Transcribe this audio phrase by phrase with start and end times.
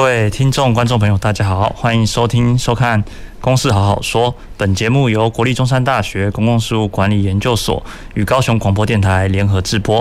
[0.00, 3.04] 各位听众、观众朋友，大家好，欢迎收听、收看。
[3.38, 9.98] 公事好好说，本节目由国立中山大学公共事务管理研究所与高雄广播电台联合制播。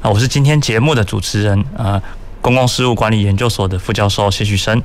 [0.00, 2.00] 啊，我是今天节目的主持人，呃，
[2.40, 4.82] 公共事务管理研究所的副教授谢旭升。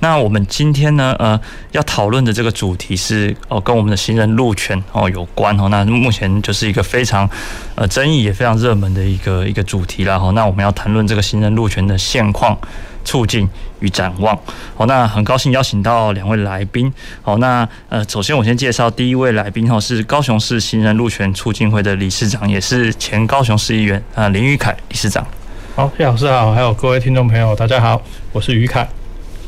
[0.00, 1.40] 那我们今天呢，呃，
[1.70, 5.68] 要讨论的这个主题是哦，跟我们的行人路权哦有关哦。
[5.68, 7.30] 那目前就是一个非常
[7.76, 10.32] 呃争议也非常热门的一个一个主题了哈。
[10.32, 12.58] 那我们要谈论这个行人路权的现况。
[13.04, 13.48] 促进
[13.80, 14.38] 与展望。
[14.74, 16.92] 好，那很高兴邀请到两位来宾。
[17.22, 25.26] 好，那呃，首先我先介绍第一位来宾哈，是高雄市行人路权促进会的理事长，也是前高雄市议员啊林宇凯理事长。
[25.74, 28.00] 好，谢老师好，还有各位听众朋友，大家好，
[28.32, 28.86] 我是于凯。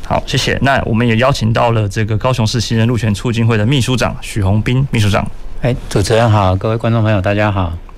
[0.06, 0.58] 好，谢谢。
[0.62, 5.24] 那我们也邀请到了这个高雄市行人路权促进会的秘书长许宏斌秘书长。
[5.60, 7.89] 哎，主持人好，各位观众朋友，大家好。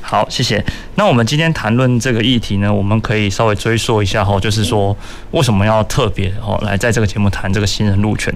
[0.00, 0.64] 好，谢谢。
[0.96, 4.96] 那我们今天谈论这个议题呢，我们可以稍微追溯一下哈，就是说
[5.30, 8.34] 为什么要特别哦来在这个节目谈这个行人路权？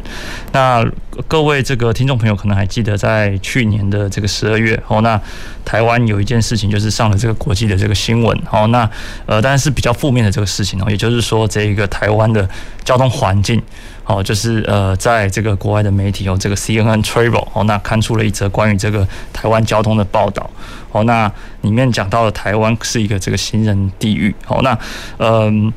[0.53, 0.85] 那
[1.27, 5.21] 各位这个听众朋友可能还记得，在去年的这个十二月哦，那
[5.65, 8.89] 台湾有一件事情就是上了这个国际的这个新闻哦，那
[9.27, 12.49] 呃，当然是比较负面的这个事情哦，也就是说这一个台湾的
[12.85, 13.61] 交通环境。
[14.07, 20.49] 哦，就是呃，在这个国外的媒体有，这个 CNN Travel 哦，那刊出了一则关于这个台湾交通的报道
[20.93, 21.31] 哦，那
[21.63, 24.79] 里面讲到了台湾是一个这个行人地狱哦，那
[25.19, 25.73] 嗯、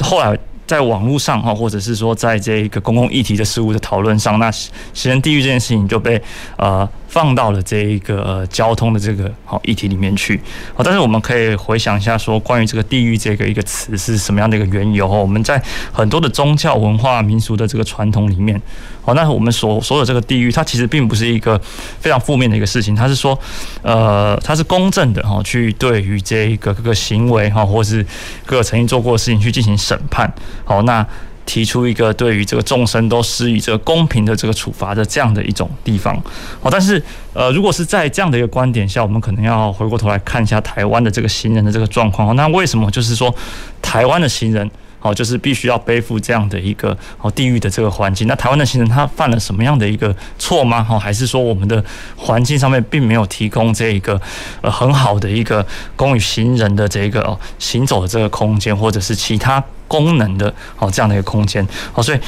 [0.00, 0.38] 后来。
[0.68, 6.20] 在网络上哈，或者是说在这个公共议题的事物的讨论上，那行人地狱这件事情就被
[6.58, 10.38] 呃放到了这一个呃交通的这个好议题里面去。
[10.74, 15.08] 好，但是我们可以回想一下，说关于这个地狱这个一个词是什么样的一个缘由？
[15.08, 18.60] 我们在很多的宗教文化民俗的这个传统里面，
[19.08, 21.58] 好，那我们所所有这个地狱，它其实并不是一个
[21.98, 23.38] 非常负面的一个事情，它是说
[23.80, 28.04] 呃，它是公正的哈，去对于这一个各个行为哈，或是
[28.44, 30.30] 各个曾经做过的事情去进行审判。
[30.62, 31.06] 好，那
[31.46, 36.14] 提出一个对于这个众生都施以这个公平的这个处罚的这样的一种地方。
[36.60, 37.02] 好，但是
[37.32, 42.36] 呃，如果是在这样的一个观点下，我们可能要回过头来看一下台湾的这个行人的这个状况。
[42.36, 43.34] 那为什么就是说
[43.80, 44.70] 台湾的行人？
[45.00, 48.26] 好，就是必须要背负这样的一个哦地域的这个环境。
[48.26, 50.82] 那台湾的行人他犯了什么样的一个错吗？
[50.82, 51.82] 好，还是说我们的
[52.16, 54.20] 环境上面并没有提供这一个
[54.60, 55.64] 呃很好的一个
[55.94, 61.66] 供于行人的这个哦行走的这个空间，或者是其他功能的哦这样的一个空间？
[61.92, 62.18] 好，所以。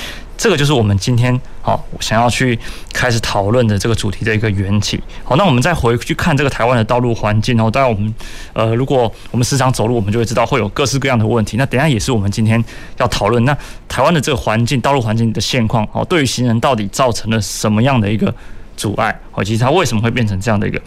[0.42, 2.58] 这个就是我们今天好想要去
[2.94, 4.98] 开始讨论的这个主题的一个缘起。
[5.22, 7.70] 好，那我们再回去看这个台湾的道路环境哦。
[7.70, 8.14] 当然，我们
[8.54, 11.58] 呃，如果我们时常走路，我们就会知道会有各式各样的问题。
[11.58, 12.64] 那等下也是我们今天
[12.96, 13.44] 要讨论。
[13.44, 13.54] 那
[13.86, 18.34] 台湾的这个环境，道路环境的现况哦，对于行人到底造成了什么样的一个
[18.78, 19.14] 阻碍？
[19.32, 20.80] 哦，其实它为什么会变成这样的一个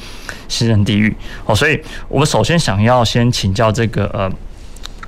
[0.47, 1.15] 行人地狱？
[1.45, 1.79] 哦，所以
[2.09, 4.31] 我们首先想要先请教这个呃。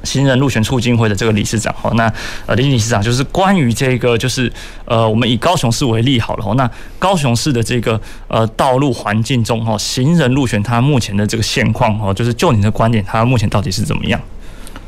[0.06, 2.12] 行人路权促进会的这个理事长哈，那
[2.46, 4.52] 呃林理事长就是关于这个就是
[4.86, 14.22] 呃我们以高雄市为例好了哈，那高雄市的这个呃道路环境中哈，行人路权它目前的这个现况哈，就是就你的观点，它目前到底是怎么样？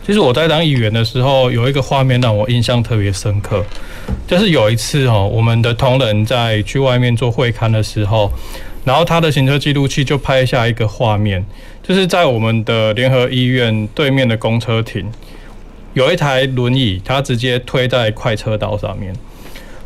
[0.06, 3.62] 其实我在当议员的时候，有一个画面让我印象特别深刻，
[4.26, 8.32] 就是有一次哈，我们的同仁在去外面做会勘的时候，
[8.88, 11.46] 然后他的行车记录器就拍下一个画面。
[11.84, 15.12] 就是在我们的联合医院对面的公车亭，
[15.94, 19.14] 有一台轮椅，他直接推在快车道上面。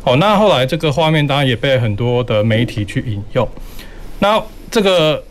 [0.04, 3.48] 哦，那后来这个画面当然也被很多的媒体去引用。
[4.20, 4.40] 那
[4.70, 5.22] 这个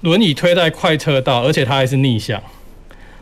[0.00, 2.40] 轮椅推在快车道，而且它还是逆向，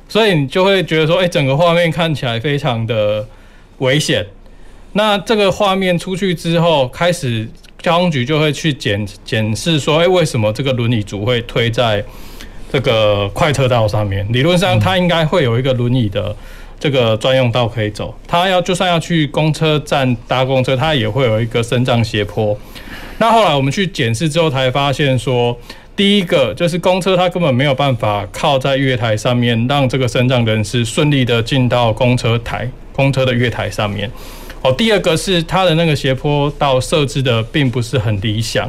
[0.09, 3.27] 所以你就会觉得说，哎，整个画面看起来非常的
[3.79, 4.27] 危险。
[4.93, 7.49] 那这个画面出去之后，开始
[7.85, 12.03] 交通局就会去检检视说，哎，为什么这个轮椅族会推在
[12.73, 16.35] 这个快车道上面，理论上它应该会有一个轮椅的
[16.81, 18.15] 这个专用道可以走。
[18.27, 22.57] 它要就算要去公车站搭公车，它也会有一个升降斜坡。
[23.19, 25.55] 那后来我们去检视之后，才发现说，
[25.95, 34.11] 第一个就是公车它根本没有办法靠在月台上面，让这个身障人士顺利的进到公车台、公车的月台上面。
[34.65, 38.69] 哦，第二个是它的那个斜坡道设置的并不是很理想，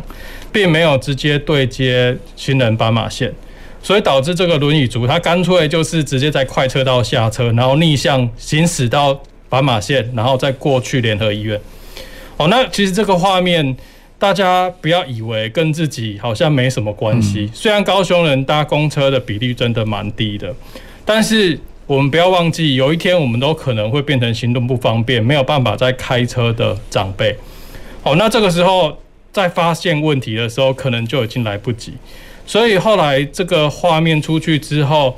[0.51, 3.33] 并没有直接对接行人斑马线。
[3.81, 11.57] 所以导致这个轮椅族他干脆就是直接在快车道下车，然后逆向行驶到斑马线，然后再过去联合医院。
[12.35, 13.77] 哦，那其实这个画面，
[14.17, 17.49] 大家不要以为跟自己好像没什么关系。
[17.53, 20.53] 虽然高雄人搭公车的比例真的蛮低的，
[21.05, 27.35] 但是我们不要忘记，有一天我们都可能会变成行动不方便、没有办法再开车的长辈。
[28.01, 28.97] 哦，那这个时候
[29.31, 31.93] 在发现问题的时候，可能就已经来不及。
[32.47, 35.15] 所以后来这个画面出去之后，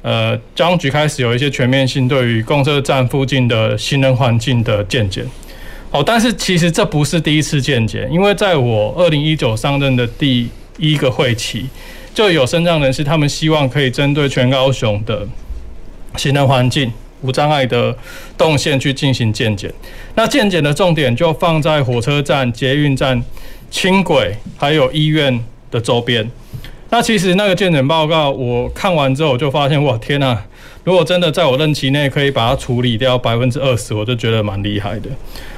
[0.00, 5.26] 呃，交通局开始有一些全面性对于公车站附近的行人环境的健检。
[5.90, 10.48] 哦，但是其实这不是第一次健检，因为在我二零一九上任的第
[10.78, 11.66] 一个会期，
[12.14, 15.26] 就有身障人士他们希望可以针对全高雄的
[16.16, 16.92] 行人环境
[17.22, 17.96] 无障碍的
[18.36, 19.72] 动线去进行健检。
[20.14, 23.22] 那健检的重点就放在火车站、捷运站、
[23.70, 26.30] 轻轨还有医院的周边。
[26.90, 30.38] 那其实那个健检报告我看完之后，我就发现，哇，天呐！
[30.84, 35.10] 如果真的在我任期内可以把它处理掉百分之二十，我就觉得蛮厉害的。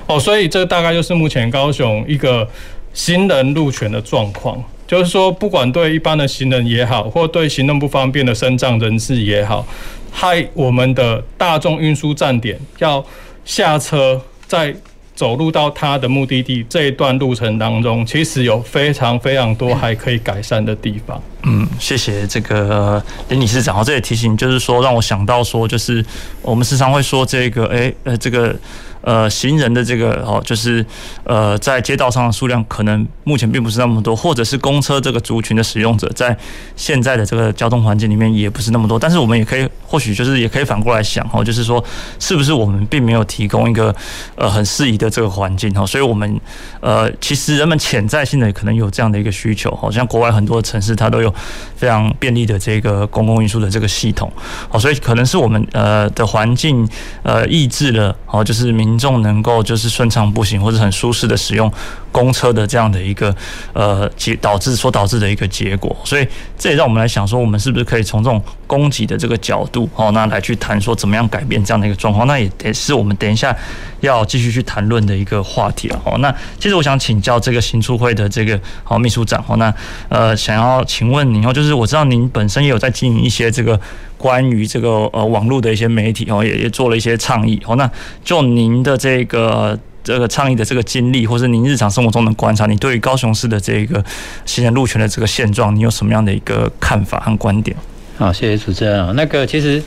[0.06, 2.48] 哦，所以这大概就是目前高雄一个
[2.94, 9.64] 行人路权的状况，就是说，不管对一般的行人也好，或对行动不方便的身障人士也好，
[10.10, 13.04] 害我们的大众运输站点要
[13.44, 14.74] 下车再。
[15.18, 21.20] 走路到他的目的地这一段路程当中，其实有非常非常多还可以改善的地方。
[21.42, 23.82] 嗯，谢谢这个林理事长。
[23.82, 26.06] 这也提醒，就是说让我想到说，就是
[26.40, 28.54] 我们时常会说这个，哎，呃，这个。
[29.00, 30.84] 呃，行人的这个哦，就是
[31.24, 36.36] 呃，在街道上的数量可能目前并不是那么多，或者是公车这个族群的使用者，在
[36.74, 38.98] 现在的这个交通环境里面也不是那么多。
[38.98, 41.82] 但是我们也可以，或许就是也可以反过来想哦，就是说，
[42.18, 43.94] 是不是我们并没有提供一个
[44.34, 45.86] 呃很适宜的这个环境哦？
[45.86, 46.40] 所以我们
[46.80, 51.32] 呃，其实人们潜在性的可能有这样的一个需求，好像国外很多城市它都有
[51.76, 54.30] 非常便利的这个公共运输的这个系统，
[54.68, 56.86] 好，所以可能是我们呃的环境
[57.22, 58.87] 呃抑制了，好，就是民。
[58.88, 61.70] 民众能够就是顺畅步行或者很舒适的使用
[62.10, 63.34] 公车的这样的一个
[63.74, 66.26] 呃结导致所导致的一个结果，所以
[66.56, 73.54] 这也让我们来想说，我们是不是可以从这种供给的这个角度哦，那来去谈说怎么样改变这样的一个状况，那也得是我们等一下
[74.00, 76.16] 要继续去谈论的一个话题了哦。
[76.18, 79.72] 那其实我想请教这个行促会的这个好秘书长哦，那
[80.08, 83.78] 呃想要请问您哦，就是我知道您本身也有在经营一些这个。
[84.18, 87.76] 关于这个呃网络的一些媒体哦，也也做了一些倡议哦。
[87.76, 87.90] 那
[88.22, 94.04] 就您的这个这个倡议的这个经历，或是您日常生活中的观察，你对于高雄市的这个
[94.44, 97.74] 行人路权的这个现状，你有什么样的一个看法和观点？
[98.18, 99.12] 好，谢谢主持人啊。
[99.14, 99.82] 那个其实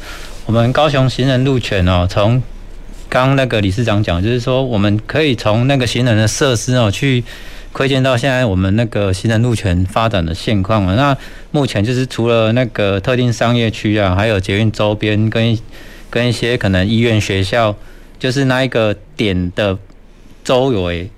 [0.46, 2.42] 我们高雄行人路权哦，从
[3.10, 7.24] 刚刚那个理事长讲，就是说我们可以从那个行人的设施哦去。
[7.74, 11.18] 窥见到现在我们那个行人路权发展的现况啊，那
[11.52, 15.58] 目前就是除了那个特定商业区啊，还有捷运周边跟
[16.10, 17.74] 跟一些可能医院、学校，
[18.20, 19.78] 就是那一个点的
[20.44, 21.10] 周围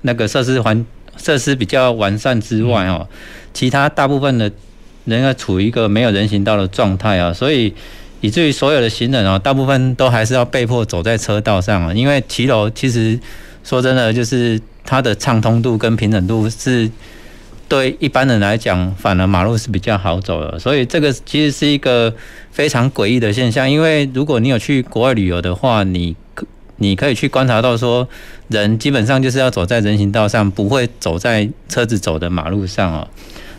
[0.00, 0.84] 那个设施环
[1.16, 3.08] 设施比较完善之外哦，
[3.54, 4.50] 其他大部分的
[5.04, 7.72] 人要处于一个没有人行道的状态啊，所以
[8.20, 13.20] 以至于所有的行人啊，大部分都还是要被迫走在车道上啊，因为骑楼其实
[13.62, 14.60] 说真的就是。
[14.84, 16.90] 它的畅通度跟平整度是
[17.68, 22.12] 对一般人来讲，反而马路是比较好走的，所以这个其实是一个
[22.50, 23.70] 非常诡异的现象。
[23.70, 26.14] 因为如果你有去国外旅游的话，你
[26.76, 28.06] 你可以去观察到说，
[28.48, 33.08] 人基本上就是要走在人行道上，不会走在车子走的马路上哦。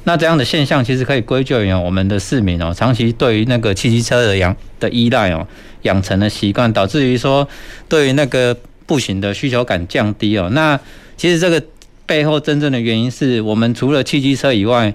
[0.03, 5.47] 那这样的现象其实可以归咎于我们的市民哦，长期对于那个汽机车的养的依赖哦，
[5.83, 7.47] 养成的习惯，导致于说
[7.87, 8.55] 对于那个
[8.85, 10.49] 步行的需求感降低哦。
[10.51, 10.77] 那
[11.15, 11.63] 其实这个
[12.05, 14.93] 背后真正的原因是我们除了汽机车以外，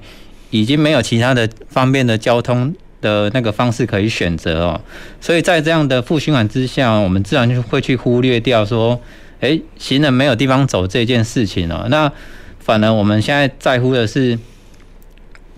[0.51, 4.81] 已经没有其他的方便的交通的那个方式可以选择哦。
[5.21, 9.01] 所以在这样的负循环之下，我们自然就会去忽略掉说，
[9.41, 11.87] 诶，行人没有地方走这件事情哦。
[11.89, 12.11] 那
[12.59, 14.39] 反而我们现在在乎的是，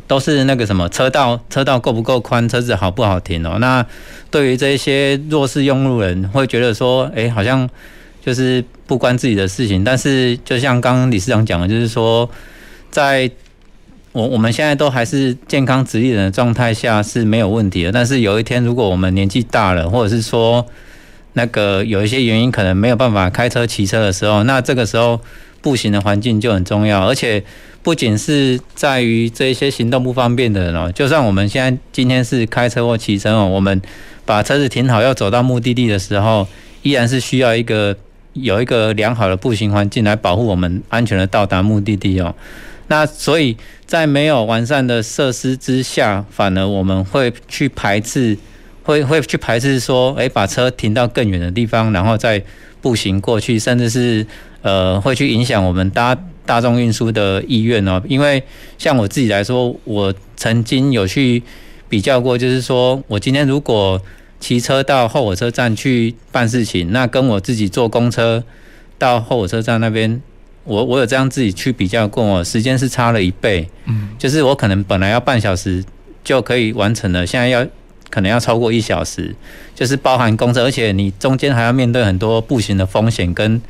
[0.07, 3.59] 都是那个什么车道，车道够不够宽，车子好不好停哦。
[3.61, 3.85] 那
[4.31, 7.69] 对于这些弱势用路人，会觉得说，诶，好像。
[8.25, 12.29] 就是不关自己的事情，但是就像刚刚理事长讲的，就是说，
[12.91, 13.31] 在
[14.13, 17.93] 我我们现在都还是健康直立人的状态下是没有问题的。
[17.93, 20.67] 但是有一天，如果我们年纪大了，或者是说
[21.33, 25.21] 那个有一些原因可能没有办法开车骑车的时候，那这个时候
[25.63, 27.07] 步行的环境就很重要。
[27.07, 27.43] 而且
[27.83, 33.81] 不仅是在于这些行动不方便的人哦，就算我们现在今天是开车或骑车哦，我们
[34.27, 36.47] 把车子停好要走到目的地的时候，
[36.83, 37.97] 依然是需要一个。
[38.33, 42.35] 有一个良好的步行环境来保护我们安全的到达目的地哦。
[42.89, 43.57] 那所以
[43.87, 48.37] 在没有完善的设施之下，反而我们会去排斥，
[48.83, 52.43] 会会去排斥说，诶，把车停到更远的地方，然后再
[52.81, 54.27] 步行过去，甚至是
[54.63, 58.03] 呃，会去影响我们搭大众运输的意愿哦。
[58.09, 58.43] 因为
[58.77, 61.43] 像我自己来说，我曾经有去
[61.89, 64.01] 比较过，就是说我今天如果
[64.41, 68.43] 骑车到后火车站去办事情，那跟我自己坐公车
[68.99, 70.21] 到后火车站那边。
[70.65, 75.83] 我我有这样自己去比较过，时间是差了一倍，嗯，就是我可能本来要半小时
[76.23, 77.67] 就可以完成了，现在要
[78.11, 79.35] 可能要超过一小时，
[79.75, 83.61] 就是包含公车，而且你中间还要面对很多步行的风险跟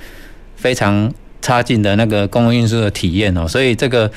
[0.56, 4.10] 非常差劲的那个公共运输的体验哦，所以这个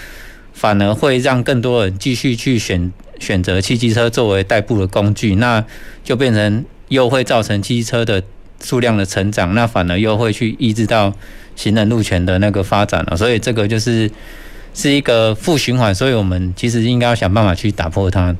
[0.51, 5.65] 反而会让更多人继续去选选择汽机车作为代步的工具，那
[6.03, 8.21] 就变成又会造成汽车的
[8.61, 11.13] 数量的成长，那反而又会去抑制到。
[11.55, 14.09] 行人路权的那个发展了，所以这个就是
[14.73, 18.35] 是一个负循环，所以我们其实应该要想办法去打破它。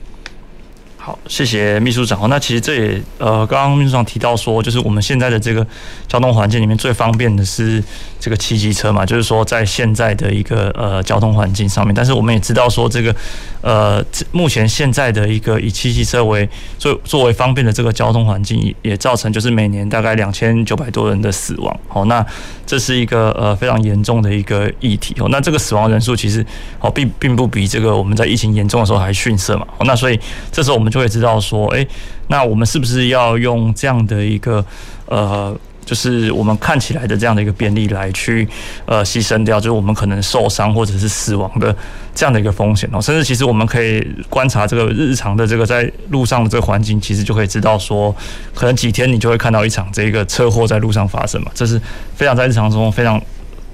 [1.06, 2.30] 好，谢谢秘书长。
[2.30, 5.68] 那其实这也呃，刚刚秘书长提到说，就是我们现在的这个
[6.08, 7.84] 交通环境里面最方便的是
[8.22, 11.94] 这个汽机车嘛，就是说在现在的一个呃交通环境上面。
[11.94, 13.14] 但是我们也知道说，这个
[13.60, 16.48] 呃目前现在的一个以汽机车为
[16.80, 21.78] 作作为方便的这个交通环境，也造成就是每年大概两千九百多人的死亡。
[21.90, 22.26] 好，那
[22.66, 25.28] 这是一个呃非常严重的一个议题哦。
[25.30, 26.46] 那这个死亡人数其实
[26.80, 29.68] 哦并并不比这个我们在疫情严重的时候还逊色嘛。
[29.78, 30.18] 哦那所以
[30.50, 30.93] 这时候我们。
[30.94, 31.88] 就会知道说，诶，
[32.28, 34.64] 那我们是不是要用这样的一个
[35.08, 38.48] 呃，就是我们看起来的这样的一个便利来去
[38.86, 41.76] 呃牺牲掉，就是我们可能受伤或者是死亡的
[42.14, 43.02] 这样的一个风险哦。
[43.02, 48.16] 甚至其实我们可以观察这个日常的这个在路上的这个环境，其实就可以知道说，
[48.54, 51.50] 可能几天你就会看到一场这个车祸在路上发生嘛。
[51.56, 51.82] 这是
[52.16, 53.20] 非常在日常中非常。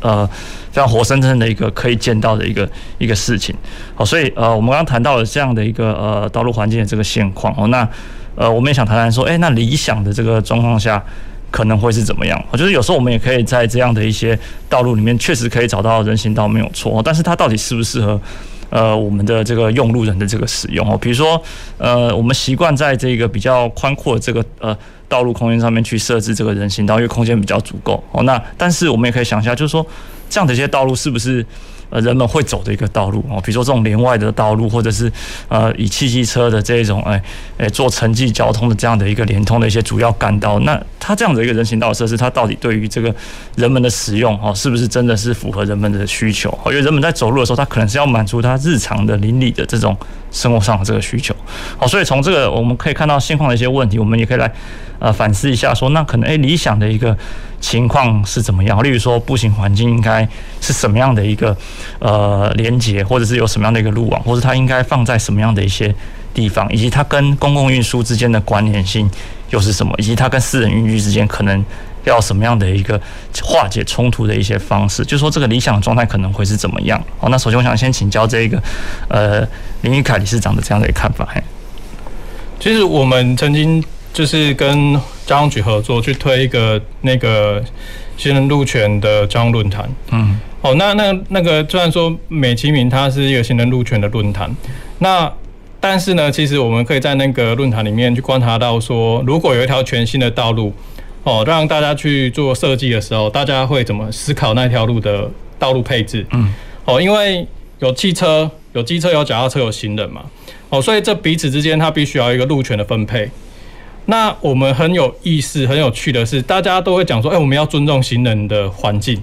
[0.01, 0.25] 呃，
[0.71, 3.55] 非常活生生的一个可以见到的一个一个事情，
[3.95, 7.87] 好，所以呃，我们刚刚谈到了这样的一个呃道路环境的这个现况哦，那
[8.35, 11.03] 呃，我们也想谈谈说，诶，那理想的这个状况下
[11.51, 12.41] 可能会是怎么样？
[12.51, 14.37] 我觉得有时候我们也可以在这样的一些
[14.69, 18.19] 道路里面，确实可以找到人行道没有错，但是它到底适不适合
[18.69, 20.97] 呃我们的这个用路人的这个使用哦？
[20.97, 21.41] 比如说
[21.77, 24.77] 呃，我们习惯在这个比较宽阔的这个呃。
[25.09, 28.23] 道路空间上面去设置这个人行道，因为空间比较足够哦。
[28.23, 29.85] 那但是我们也可以想一下，就是说
[30.29, 31.45] 这样的一些道路是不是
[31.89, 33.41] 呃人们会走的一个道路哦？
[33.43, 35.11] 比如说这种连外的道路，或者是
[35.47, 37.19] 呃以汽机车的这一种哎
[37.57, 43.13] 哎做城际交通的这样的一个连通的一些主要干道，那它这样的一个人行道设施，它到底对于这个
[43.55, 46.55] 人们的使用哦，是不是真的是符合人们的需求？
[46.67, 49.97] 因为人们在走路的时候，他可能是要满足他日常的邻里的这种
[50.31, 51.35] 生活上的这个需求。
[51.77, 54.51] 好，所以从这个我们可以看到现况的一些问题，我们也可以来。
[55.01, 57.17] 呃，反思一下，说那可能诶、理想的一个
[57.61, 58.83] 情况是怎么样？
[58.83, 60.27] 例如说，步行环境应该
[60.59, 61.55] 是什么样的一个
[61.99, 65.95] 呃连接，或者是有什么样的一个路网，或者它应该放在什么样的一些
[66.33, 69.09] 地方，以及它跟公共运输之间的关联性
[69.51, 69.93] 又是什么？
[69.97, 71.63] 以及它跟私人运输之间可能
[72.05, 72.99] 要什么样的一个
[73.43, 75.03] 化解冲突的一些方式？
[75.03, 77.01] 就是说，这个理想状态可能会是怎么样？
[77.17, 78.61] 好，那首先我想先请教这个
[79.07, 79.47] 呃
[79.81, 81.27] 林玉凯理事长的这样的一个看法。
[81.33, 81.41] 嘿，
[82.59, 83.83] 其实我们曾经。
[84.11, 84.93] 就是跟
[85.27, 87.63] 交通局合作去推一个那个
[88.17, 89.87] 行人路权的交通论坛。
[90.09, 94.53] 嗯，哦，那那那个虽然说美其名它是一个行人路权的论坛，
[94.97, 95.31] 那
[95.79, 100.73] 但是呢，其实我们可以在那个论坛里面去观察到说，如果有一条全新的道路，
[101.29, 106.25] 哦，让大家去做设计的时候，大家会怎么思考那条路的道路配置？
[106.31, 106.51] 嗯，
[106.85, 107.45] 哦，因为
[107.77, 110.23] 有汽车、有机车、有脚踏车、有行人嘛，
[110.69, 113.29] 哦，所以这彼此之间它必须要一个路权的分配。
[114.05, 119.21] 那我们很有意思、很有趣的是，大家都会讲说：“哎，我们要尊重行人的环境，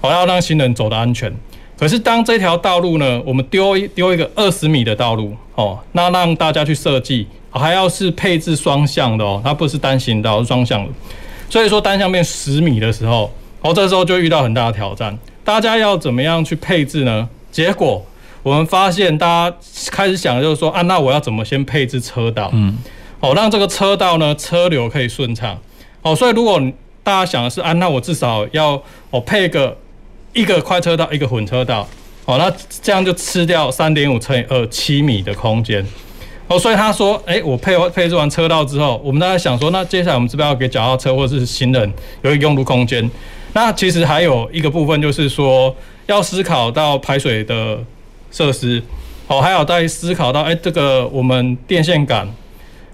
[0.00, 1.32] 我要让行人走得安全。”
[1.78, 7.26] 可是当这条道路呢，我们丢一丢一个二十米的道路，哦，那让大家去设计，
[7.58, 10.92] 还要是配置双向的哦，它不是单行道，是双向的。
[11.48, 15.18] 所以说单向变十米的时候，哦，这时候就遇到很大的挑战。
[15.42, 17.28] 大家要怎么样去配置呢？
[17.50, 18.06] 结果
[18.42, 19.56] 我们发现，大家
[19.90, 22.78] 开始想的就是说：“啊，那我要怎么先配置车道？”嗯。
[23.18, 25.58] 哦，让这个车道呢，车流可以顺畅。
[26.02, 26.60] 哦，所以如果
[27.02, 28.80] 大家想的是啊，那我至少要
[29.10, 29.76] 哦配个
[30.32, 31.86] 一个快车道，一个混车道。
[32.26, 35.84] 哦，那这样就吃掉三点五乘以二七米的空间。
[36.50, 41.92] 哦，所以他说，哎、欸，我配配置完车道之后，我们大家想说，那接下来我们是不是要给脚踏车或者是行人
[42.22, 43.08] 有一个用路空间？
[43.52, 45.74] 那其实还有一个部分就是说，
[46.06, 47.78] 要思考到排水的
[48.30, 48.82] 设施。
[49.28, 52.28] 哦，还有在思考到，哎、欸，这个我们电线杆。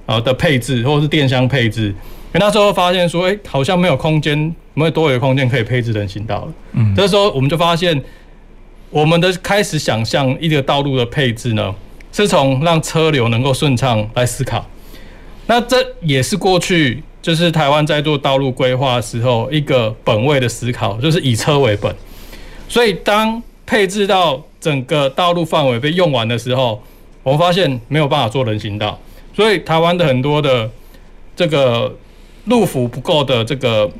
[0.07, 4.39] 啊的配置，或者是电箱配置，因为那时候发现说，哎、欸，好像没有空间，
[4.73, 6.53] 没有多余的空间可以配置人行道了。
[6.75, 8.01] 嗯，这时候我们就发现，
[8.91, 11.75] 我们的开始想象一个道路的配置呢，
[12.17, 14.65] 是从让车流能够顺畅来思考。
[15.47, 21.95] 那这也是过去就是台湾在做道路规划的时候一个本位的思考，就是以车为本。
[22.69, 26.83] 所以当配置到整个道路范围被用完的时候，
[27.23, 28.99] 我们发现没有办法做人行道，
[29.35, 30.71] 所以台湾的很多的
[31.37, 31.95] 这个
[32.47, 33.91] 路幅不够的这个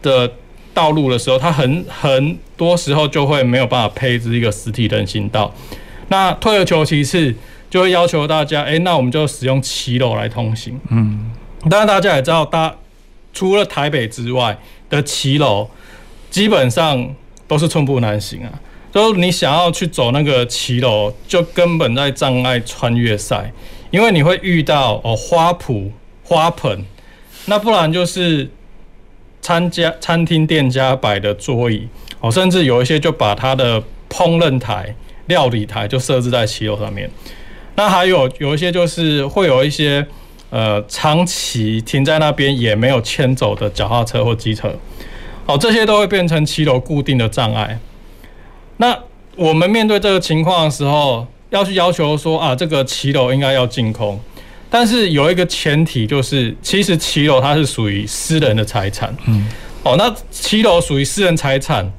[0.00, 0.32] 的
[0.72, 5.54] 道路的时候，它很很多时候就会没有办法配置一个实体人行道。
[6.12, 7.34] 那退而求其次，
[7.70, 10.78] 就会要求大家，哎，那我们就使用骑楼来通行。
[10.90, 11.30] 嗯，
[11.70, 12.74] 当然大家也知道，大
[13.32, 14.58] 除了台北之外
[14.90, 15.66] 的骑楼，
[16.28, 17.14] 基本上
[17.48, 18.52] 都是寸步难行啊。
[18.92, 23.50] 就你想要去走那个骑楼，就根本在障碍穿越赛，
[23.90, 25.90] 因为你会遇到哦花圃、
[26.22, 26.84] 花盆，
[27.46, 28.50] 那不然就是。
[29.44, 31.88] 参加餐厅店家摆的桌椅
[32.20, 34.94] 哦，甚至有一些就把它的烹饪台、
[35.32, 37.10] 料理台就设置在骑楼上面。
[37.74, 40.06] 那还有有一些就是会有一些
[40.50, 44.70] 呃长期停在那边也没有牵走的脚踏车或机车，
[45.46, 47.78] 哦，这些都会变成骑楼固定的障碍。
[48.76, 48.96] 那
[49.36, 54.20] 我们面对这个情况的时候，要去要求说啊，这个骑楼应该要净空。
[54.68, 59.14] 但是有一个前提，就是其实骑楼它是属于私人的财产。
[59.26, 59.46] 嗯，
[59.82, 61.90] 哦，那骑楼属于私人财产，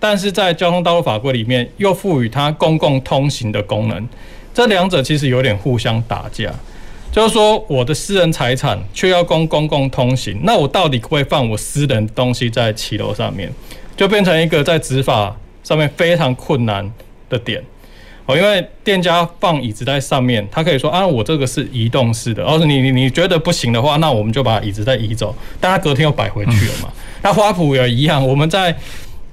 [0.00, 4.08] 但是在交通道路法规里面又赋予它公共通行的功能，
[4.52, 6.50] 这两者其实有点互相打架。
[7.12, 13.52] 就是说，我的私人财产却要供公共通行，那我到底会不可以放我私人东西在骑楼上面，
[13.96, 16.88] 就变成一个在执法上面非常困难
[17.28, 17.62] 的点。
[18.26, 22.44] 哦因为店家放椅子在上面，他可以说啊，我这个是移动式的。
[22.44, 25.34] 而是你你你觉得不行的话，那我们就把椅子再移走。
[25.60, 26.88] 但他隔天又摆回去了嘛。
[27.22, 28.72] 那花圃也一样，我们在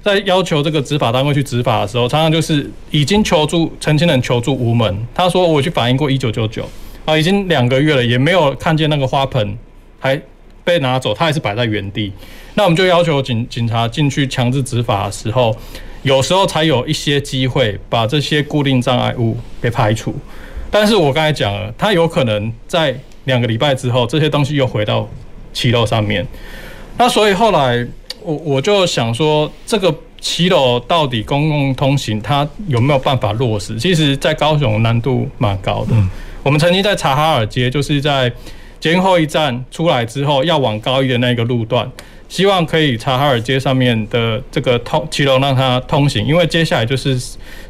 [0.02, 5.06] 在要求这个执法单位去执法的时候，常常就是已经求助陈情人求助无门。
[5.14, 6.68] 他说我去反映过一九九九
[7.04, 9.58] 啊，已经两个月了，也没有看见那个花盆
[9.98, 10.20] 还
[10.64, 12.12] 被拿走，他还是摆在原地。
[12.54, 15.56] 那我们就要求警警察进去强制执法的时候。
[16.02, 20.14] 有时候才有一些机会把这些固定障碍物给排除，
[20.70, 22.94] 但是我刚才讲了，它有可能在
[23.24, 25.06] 两个礼拜之后，这些东西又回到
[25.52, 26.24] 骑楼上面。
[26.96, 27.84] 那所以后来
[28.28, 33.78] 我我就想说，这个骑楼到底公共通行它有没有办法落实？
[33.78, 35.96] 其实，在高雄难度蛮高的。
[36.42, 38.30] 我们曾经在查哈尔街，就是在
[38.78, 41.90] 捷运后一站出来之后，要往高一的那个路段。
[42.28, 47.18] 希望可以查哈尔街上面的这个通骑楼让它通行，因为接下来就是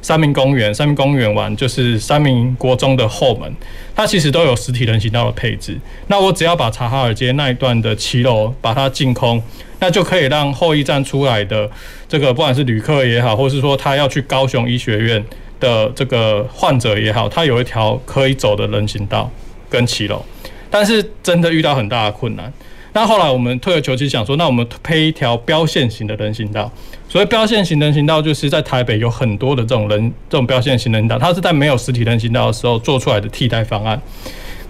[0.03, 3.55] 三民公园，三民公园完就是三民国中的后门，
[3.95, 5.79] 它其实都有实体人行道的配置。
[6.09, 9.41] 那我只要把查哈尔街那一段的骑楼把它净空，
[9.81, 11.71] 那就可以让后一站出来的
[12.09, 15.25] 这个不管是旅客也好，或是说他要去高雄医学院
[15.61, 19.31] 的这个患者也好，他有一条可以走的人行道
[19.71, 20.25] 跟骑楼，
[20.71, 22.53] 但是真的遇到很大的困难。
[22.95, 26.73] 那后来我们退而求其次想说，那我们配一条标线型的人行道。
[27.09, 34.01] 所谓标线型人行道，就是在台北有很多的这种人这种标线型人行道，它是在没有实体人行道的时候做出来的替代方案。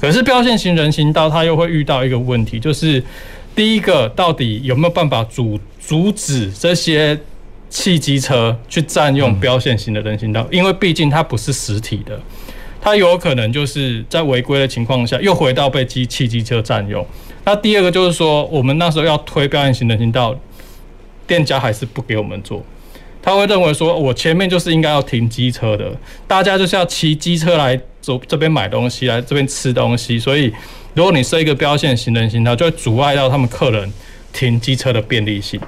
[0.00, 3.02] 可是标线型人行道，它又会遇到一个问题，就是
[3.58, 7.18] 第一个，到底有没有办法阻阻止这些
[7.68, 10.46] 汽机车去占用标线型的人行道？
[10.48, 12.20] 因为毕竟它不是实体的，
[12.80, 17.04] 它有可能就是在违规的情况下，又回到被机汽机车占用。
[17.44, 20.38] 那第二个就是说，我们那时候要推标线型人行道，
[21.26, 22.64] 店家还是不给我们做。
[23.20, 25.90] 他会认为说，我前面就是应该要停机车的，
[26.28, 27.76] 大家就是要骑机车来
[28.08, 30.18] 走这边买东西，来这边吃东西。
[30.18, 30.52] 所以，
[30.94, 33.92] 如果你设一个标线行人行道，就会阻碍到他们客人
[34.32, 35.60] 停机车的便利性。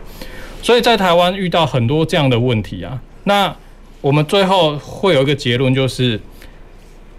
[0.62, 3.00] 所以在台湾遇到很多这样的问题啊。
[3.24, 3.55] 那
[4.00, 6.20] 我们最后会有一个结论，就是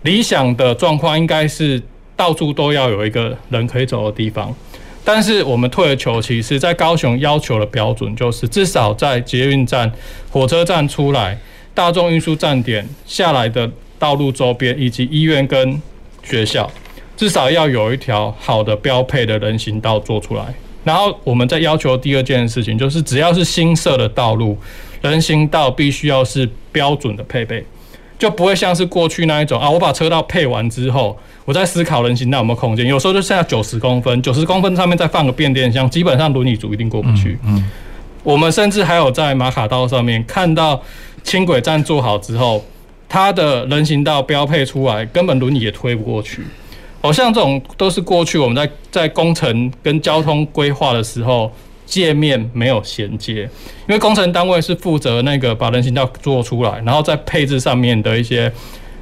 [0.01, 1.81] 理想的状况应该是。
[2.13, 4.53] 到处都要有一个人可以走的地方，
[5.03, 9.91] 但是我们退而求其次，在高雄要求的标准就是，至少在捷运站、
[10.29, 11.35] 火车站出来、
[11.73, 13.67] 大众运输站点下来的
[14.01, 15.79] 道路周边，以及医院跟
[16.23, 16.67] 学校，
[17.15, 20.43] 至少要有一条好的标配的人行道做出来。
[20.83, 24.57] 然后我们再要求第二件事情，就是只要是新设的道路，
[25.03, 27.63] 人行道必须要是标准的配备，
[28.17, 31.15] 就不会像是过去那一种啊，我把车道配完之后。
[31.43, 37.37] 我在思考人行道有没有空间，有时候就剩下九十公分，九十公分上面再放个变电箱，基本上轮椅族一定过不去。
[37.43, 37.67] 嗯，
[38.23, 40.79] 我们甚至还有在马卡道上面看到
[41.23, 42.63] 轻轨站做好之后，
[43.13, 46.41] 它的人行道标配出来，根本轮椅也推不过去。
[47.01, 51.51] 好像这种都是过去我们在在工程跟交通规划的时候
[51.85, 53.41] 界面没有衔接，
[53.85, 58.49] 因为工程单位是负责那个把人行道做出来，然后在配置上面的一些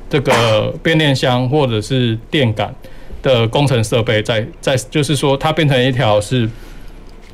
[0.10, 2.74] 这个变电箱或者是电杆
[3.22, 6.50] 的工程设备，在在就是说它变成一条是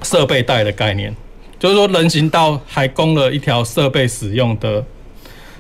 [0.02, 1.16] 设备带的概念，
[1.58, 4.84] 就是说人行道还供了一条设备使用的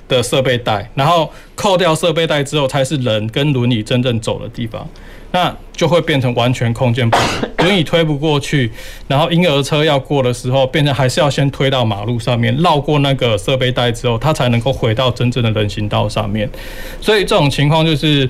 [0.08, 4.88] 的设备带，然后扣掉设备带之后，才是人跟轮椅真正走的地方。
[5.32, 8.72] 那就会变成完全空间不足，轮椅推不过去，
[9.10, 16.50] 然后婴儿车要过的时候，变成还是要先推到马路上面，绕过那个设备带之后，它才能够回到真正的人行道上面。
[17.02, 18.30] 所以这种情况就是，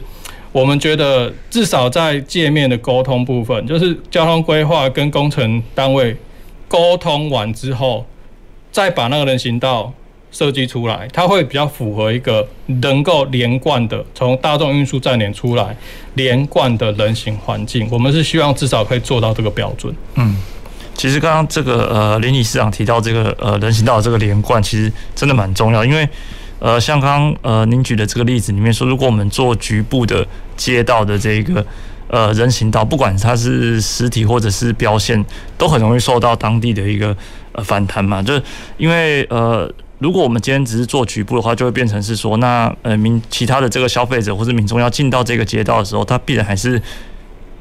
[0.52, 6.18] 我们觉得至少在界面的沟通部分，就是交通规划跟工程单位
[6.68, 8.04] 沟通完之后，
[8.72, 9.94] 再把那个人行道。
[10.36, 15.74] 设计出来，它会比较符合一个能够连贯的从大众运输站点出来
[16.16, 17.88] 连贯的人行环境。
[17.90, 19.96] 我们是希望至少可以做到这个标准。
[20.16, 20.36] 嗯，
[20.94, 26.06] 其实刚刚这个呃林理事长提到这个呃人行道这个连贯，其实真的蛮重要，因为
[26.60, 31.66] 呃像刚刚呃您举的这个例子里面说，如果我们做局部的街道的这个
[32.10, 35.24] 呃人行道，不管它是实体或者是标线，
[35.58, 37.16] 都很容易受到当地的一个
[37.54, 38.44] 呃反弹嘛，就是
[38.76, 39.72] 因为呃。
[40.06, 46.80] 如果我们今天只是做局部的话，就会变成是说，那呃民其他的这个消费者或者民众要进到这个街道的时候，他必然还是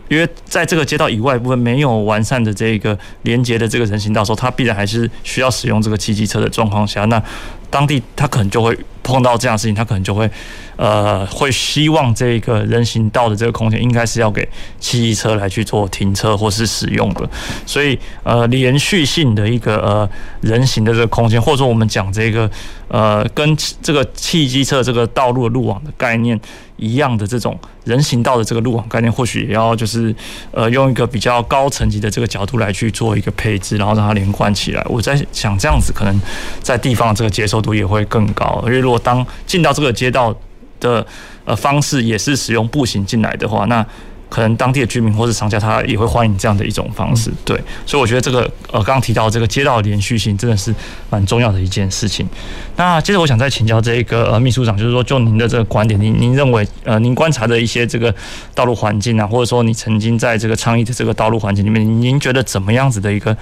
[0.09, 7.23] 因为在这个街道以外部分没有完善的这个连接的这个人行道时候，他必然还是需要使用这个骑机车的状况下，那
[7.71, 10.31] 当地他可能就会碰到这样事情，他可能就会。
[10.77, 14.49] 呃，会希望这个人行道的这个空间应该是要给
[14.81, 17.31] 汽车来去做停车或是使用的，
[17.65, 22.51] 所以呃，连续性的一个呃人行的这个空间，或者说我们讲这个
[22.89, 26.41] 呃跟这个汽机车这个道路路网的概念
[26.77, 30.15] 一样的这种人行道的这个路网概念，或许也要就是
[30.51, 34.85] 呃用一个比较高层级的这个角度来去做一个配置，然后让它连贯起来。
[34.89, 36.21] 我在想这样子可能
[36.63, 40.35] 在地方这个接受度也会更高，因为如果当进到这个街道。
[40.81, 41.07] 的
[41.47, 43.87] 呃方式也是使用步行进来的话，那
[44.35, 47.31] 可能当地的居民或是商家他也会欢迎这样的一种方式。
[47.45, 48.41] 对，所以我觉得这个
[48.73, 50.75] 呃刚刚提到这个街道的连续性真的是
[51.09, 52.29] 蛮重要的一件事情。
[52.75, 58.13] 那接着我想再请教这一个呃秘书长，就是说就您的这个观点，您您认为呃您观察的一些这个
[58.57, 63.37] 道路环境啊，或者说你曾经在这个倡议的这个道路环境里面，您觉得怎么样子的一个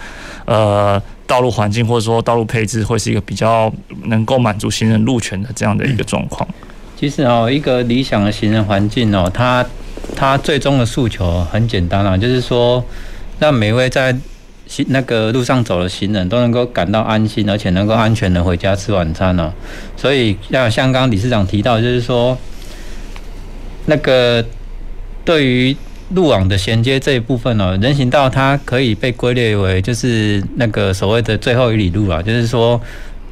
[0.45, 3.73] 呃道路环境或者说道路配置会是一个比较
[4.05, 6.47] 能够满足行人路权的这样的一个状况？
[7.01, 9.65] 其实哦，一个理想的行人环境哦，它
[10.15, 12.85] 他最终的诉求很简单啊，就是说
[13.39, 14.17] 让每位在
[14.67, 19.53] 行那个路上走的行人都能够感到安心，而且能够安全的回家吃晚餐哦。
[19.97, 22.37] 所以要像刚刚理事长提到，就是说
[23.87, 24.45] 那个
[25.25, 25.77] 对于
[26.15, 32.81] 路网的衔接这一部分呢，人行道它可以被归类为就是那个所谓的最后一里路啊，就是说。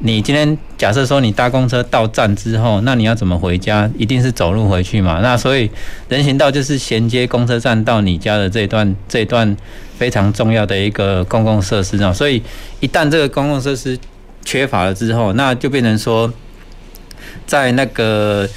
[0.03, 3.87] 你今天假设说你搭公车到站之后，那你要怎么回家？
[3.99, 5.19] 一定是走路回去嘛？
[5.21, 5.69] 那所以
[6.09, 9.55] 人行道就是衔接公车站到你家的这段，这段
[9.99, 12.11] 非常重要的一个公共设施啊。
[12.11, 12.41] 所以
[12.79, 13.95] 一旦这个公共设施
[14.43, 16.33] 缺乏了之后，那就变成说，
[17.45, 18.49] 在那个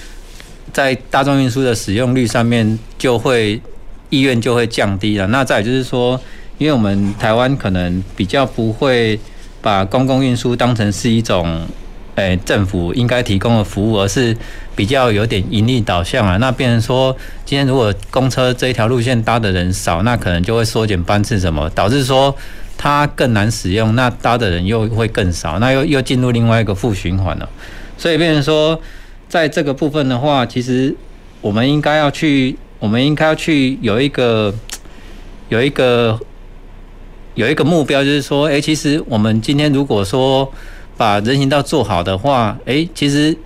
[0.72, 3.60] 在大众运输的使用率上面，就会
[4.08, 5.26] 意愿就会降低了。
[5.26, 6.18] 那再就是说，
[6.56, 9.20] 因为我们台湾可能比较不会。
[9.64, 11.66] 把公共运输当成是一种，
[12.16, 14.36] 诶、政府应该提供的服务，而是
[14.76, 16.36] 比较有点盈利导向啊。
[16.36, 22.36] 那变成说，今天如果公车这一条路线搭的人少，那可能就会缩减班次，什么导致说
[22.76, 27.48] 它更难使用，那搭的人又会更少，那又又进入另外一个负循环了。
[27.96, 28.78] 所以变成说，
[29.30, 30.94] 在这个部分的话，其实
[31.40, 34.54] 我们应该要去，我们应该要去有一个，
[35.48, 36.20] 有一个。
[37.34, 40.48] 有一个目标，就是说，诶，其实我们今天如果说
[40.96, 43.36] 把人行道做好的话，诶，其实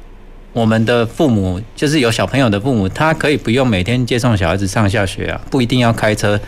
[0.53, 6.39] 我们的父母，就是有小朋友的父母，他可以不用每天接送小孩子上下学啊，不一定要开车、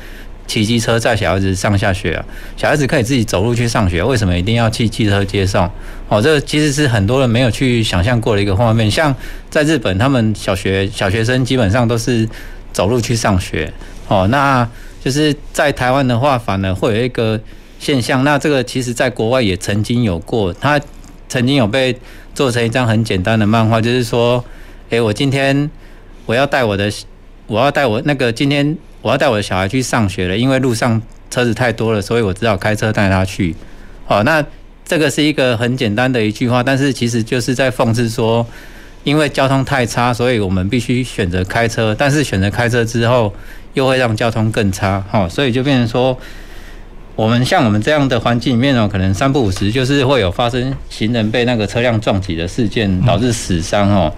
[0.46, 2.24] 骑机车载小孩子上下学啊，
[2.58, 5.70] 小孩子可以自己走路去上学，为什么一定要去汽车接送？
[6.08, 8.90] 哦，这其实是很多人没有去想象过的一个画面。
[8.90, 9.14] 像
[9.48, 12.28] 在日本，他们小学小学生基本上都是
[12.70, 13.72] 走路去上学。
[14.08, 14.68] 哦，那。
[15.02, 17.40] 就是在台湾的话，反而会有一个
[17.78, 18.22] 现象。
[18.22, 20.78] 那这个其实在国外也曾经有过，它
[21.26, 21.96] 曾经有被
[22.34, 24.44] 做成一张很简单的漫画，就是说，
[24.90, 25.70] 诶，我今天
[26.26, 26.92] 我要带我的，
[27.46, 33.56] 我要带我那个今天我要带我的小孩去上学了，因为路上车子太多了，所以我只好开车带他去。
[34.04, 34.44] 好，那
[34.84, 38.46] 这个是一个很简单的一句话，但是其实就是在讽刺说，
[39.04, 43.32] 因为交通太差，所以我们必须选择开车，但是选择开车之后。
[43.74, 46.18] 又会让交通更差，哈，所以就变成说，
[47.16, 54.12] 我们像我们这样的环境里面呢，可能三不五时就是会有发生行人被那个车辆撞击的事件，导致死伤哦。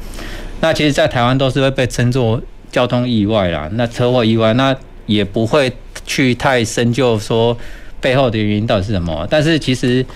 [0.60, 4.74] 那其实，在台湾都是会被称作交通意外啦，那车祸意外，那
[5.06, 5.72] 也不会
[6.06, 7.56] 去太深究说
[8.00, 9.26] 背后的原因到底是什么。
[9.28, 10.06] 但是其实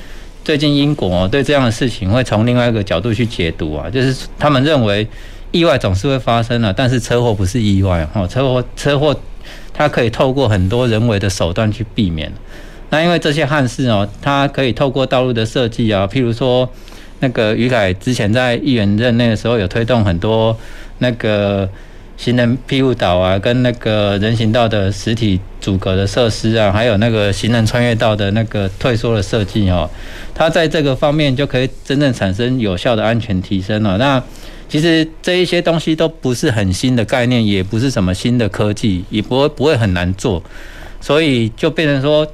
[0.45, 5.07] 最近英国对这样的事情会从另外一个角度去解读啊，就是他们认为
[5.53, 9.19] 意外总是会发生的，但是车祸不是意外哈，车祸车祸
[9.73, 12.31] 它可以透过很多人为的手段去避免。
[12.91, 16.69] 那因为这些憾事哦，它可以透过道路的设计啊，譬如说
[17.21, 20.57] 那个于凯之前在议员任内的时候，有推动很多
[20.99, 21.69] 那个
[22.17, 29.91] 行人庇护岛啊，跟那个人行道的实体阻隔的设施啊，还有那个行人穿越道的那个退缩的设计哦，
[30.35, 33.99] 它在这个方面就可以真正产生有效的安全提升了。
[33.99, 34.23] 那
[34.69, 40.43] 其实这一些东西都不是很新的概念，也不是什么新的科技，也不会不会很难做，
[41.01, 42.27] 所以就变成说。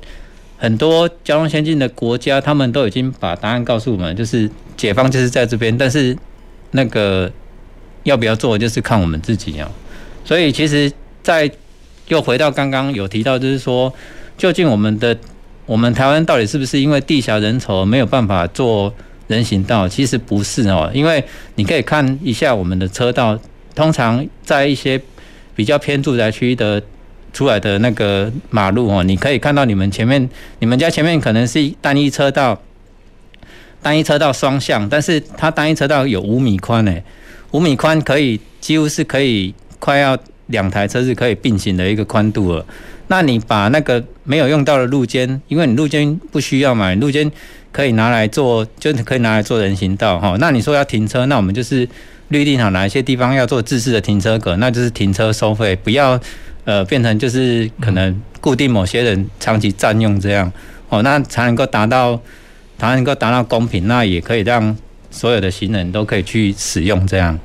[0.58, 6.16] 很多交通先进的国家，他们都已经把答案告诉我们，就是解放就是在这边，但是
[6.70, 7.28] 那个
[8.04, 9.68] 要不要做，就是看我们自己啊。
[10.24, 11.50] 所以其实，在
[12.06, 13.92] 又回到刚刚有提到，就是说，
[14.38, 15.18] 究竟我们的
[15.66, 18.94] 我们台湾到底是不是因为地狭人稠没有办法做
[19.28, 19.88] 人行道？
[19.88, 21.22] 其实不是哦，因为
[21.54, 23.38] 你可以看一下我们的车道，
[23.74, 25.00] 通常在一些
[25.54, 26.82] 比较偏住宅区的。
[27.34, 32.60] 出来的那个马路哦，你可以看到你们前面，你们家前面可能是单一车道，
[33.80, 37.02] 单一车道双向，但是它单一车道有五米宽诶，
[37.52, 40.14] 五米宽可以几乎是可以快要
[40.48, 42.62] 两台车是可以并行的一个宽度了。
[43.08, 47.30] 那你把那个没有用到的路肩，因为你路肩不需要嘛，路肩
[47.70, 50.36] 可以拿来做，就是可以拿来做人行道哈。
[50.38, 51.88] 那你说要停车，那我们就是
[52.28, 56.20] 预定好哪一些地方要做自式的停车格，那就是停车收费，不要。
[56.64, 60.52] 呃，变成就是可能固定某些人长期占用这样，
[60.90, 62.20] 哦，那才能够达到，
[62.78, 64.76] 才能够达到公平，那也可以让
[65.10, 67.36] 所有的行人都可以去使用这样。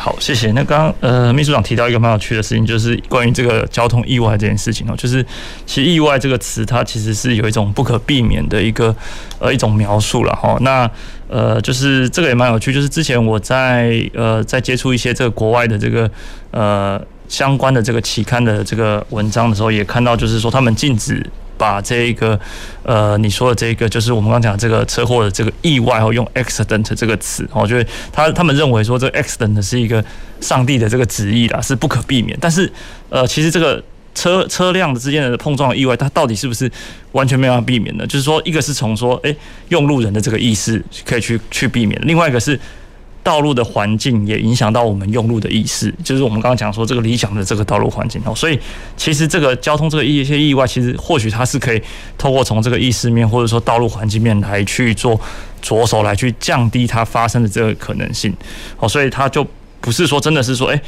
[0.00, 0.50] 好，谢谢。
[0.52, 5.22] 那刚刚呃，秘书长提到一个蛮有趣的事情，就是关于这个交通意外这件事情哦，就是
[5.66, 8.96] 其实意外这个词，它其实是有一种不可避免的一个
[9.38, 10.56] 呃一种描述了哈。
[10.62, 10.90] 那
[11.28, 16.10] 呃，就是这个也蛮有趣，就是之前我在呃在接触一些这个国外的这个
[16.50, 17.00] 呃。
[17.30, 21.24] 相关的这个期刊的这个文章的时候，也看到就是说，他们禁止
[21.60, 22.40] 把这一个
[22.82, 30.02] 呃你说的这个，就是我们刚讲这个车祸的这个意外，哦，用 accident 这个词，我觉得他他们认为说这个 accident 是一个
[30.40, 32.34] 上帝的这个旨意啦，是不可避免。
[32.40, 32.72] 但是
[33.10, 33.82] 呃，其实这个
[34.14, 36.70] 车车辆之间的碰撞的意外，它到底是不是
[37.12, 38.06] 完全没有办法避免的？
[38.06, 39.36] 就是说，一个是从说，诶，
[39.68, 42.58] 用路人的这个意识可以去去避免，另外一个是。
[43.22, 48.58] 道路的环境也影响到我们用路的意识，就是我们刚刚讲说这个理想的这个道路环境哦，所以
[48.96, 51.82] 其实这个交通这个一些意外，其实或许它是可以
[52.16, 55.20] 透过从这个意识面或者说道路环境面来去做
[55.60, 58.34] 着手来去降低它发生的这个可能性
[58.78, 59.46] 哦，所以它就
[59.80, 60.80] 不是说真的是说诶。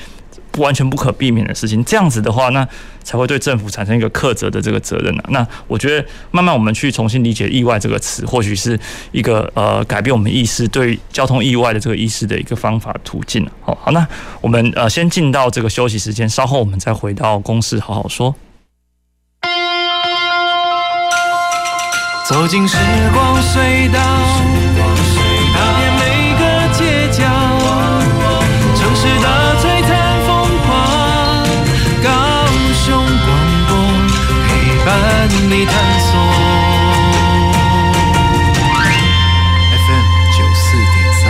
[0.52, 2.66] 不完全不可避免的事情，这样子的话，那
[3.02, 5.24] 才会对政府产生一个苛责的这个责任啊。
[5.30, 8.78] 那我觉得，慢慢我们去重新理解“意外”这个词，或许是
[9.10, 13.48] 一个呃改变我们意识对交通意外的这个意识的一个方法途径。
[13.62, 14.06] 好，好，那
[14.40, 18.34] 我们呃先进到这个休息时间，稍后我们再回到公事好好说。
[22.28, 22.76] 走进时
[23.12, 24.31] 光隧道。
[35.48, 36.18] 你探索
[39.72, 41.22] FM 九四点三。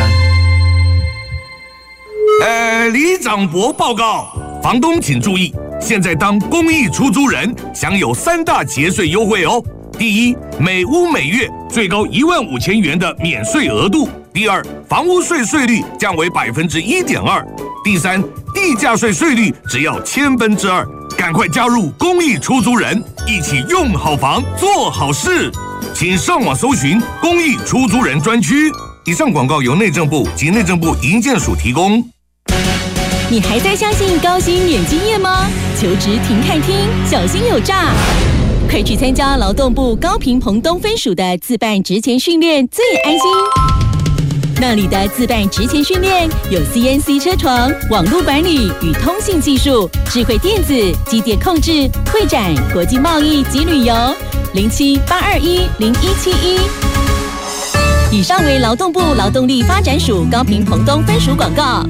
[2.42, 9.62] 呃，李长博报告，房东请注意，现在当公益出租人享有三大节税优惠哦。
[9.98, 17.42] 第一，每屋每月最高一万五千元的免税额度；第二，房屋税税率降为百分之一点二；
[17.82, 18.22] 第三，
[18.54, 20.86] 地价税税率只要千分之二。
[21.22, 25.48] 赶快加入公益出租人，一起用好房做好事，
[25.94, 28.68] 请上网搜寻公益出租人专区。
[29.06, 32.04] 以上广告由内政部及内政部营建署提供。
[33.30, 35.46] 你还在相信高薪免经验吗？
[35.78, 37.92] 求职停看听，小心有诈！
[38.68, 43.91] 快去参加劳动部高屏澎东分署的自办职前训练，最安心。
[44.62, 50.72] 那里的自办职前训练有 CNC 车床、网络管理与通信技术、智慧电子、
[51.04, 53.92] 机电控制、会展、国际贸易及旅游。
[54.54, 56.60] 零七八二一零一七一。
[58.16, 61.84] 以上为劳动部劳动力发展署高屏澎东分署广告。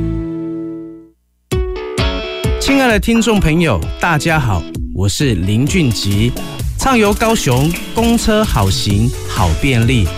[2.58, 4.62] 亲爱的听众朋友，大家好，
[4.94, 6.32] 我是林俊吉。
[6.78, 10.08] 畅游高雄，公车好行好便利，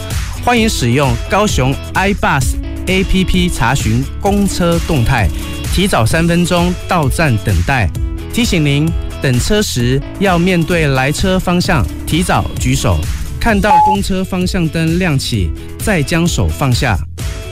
[0.44, 5.26] 欢迎使用高雄 iBus APP 查询公车动态，
[5.72, 7.88] 提早三分钟到站等待。
[8.30, 8.86] 提醒您，
[9.22, 13.00] 等车时要面对来车方向，提早举手，
[13.40, 16.94] 看到公车方向灯亮起，再将手放下。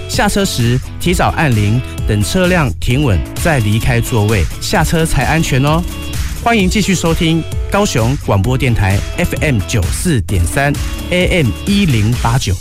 [0.06, 5.82] 下车时提早按铃，等车辆停稳再离开座位，下车才安全哦。
[6.44, 10.70] 欢迎继续收听高雄广播电台 FM 九四点三
[11.08, 12.54] AM 一零八九。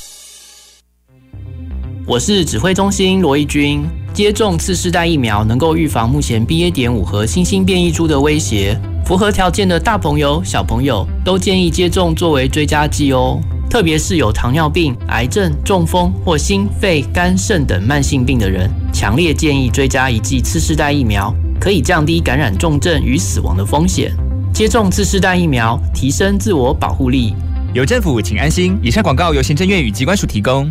[2.12, 3.88] 我是指挥中心罗毅军。
[4.13, 6.69] 接种次世代疫苗能够预防目前 BA.
[6.69, 13.39] 点五和新兴变异株的威胁，符合条件的大朋友、小朋友都建议接种作为追加剂哦。
[13.69, 24.12] 特别是有糖尿病、癌症、中风或心肺肝肾等慢性病的人，强烈建议追加一剂次世代疫苗，可以降低感染重症与死亡的风险。
[24.54, 27.34] 接种次世代疫苗，提升自我保护力。
[27.74, 28.78] 有政府，请安心。
[28.84, 30.69] 以上广告由行政院与机关署提供。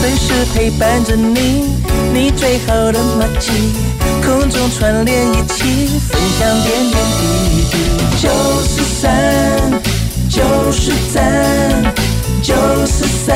[0.00, 1.76] 随时陪伴着你，
[2.12, 3.72] 你最好的默契，
[4.24, 7.22] 空中串联一起，分享点点滴
[7.70, 7.74] 滴。
[8.22, 8.28] 九
[8.62, 9.02] 十三。
[10.30, 11.22] 就是赞，
[12.42, 12.54] 就
[12.86, 13.34] 是三，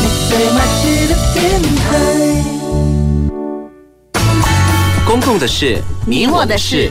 [0.00, 1.82] 你最默契的电台。
[5.06, 6.90] 公共的事，你我的事。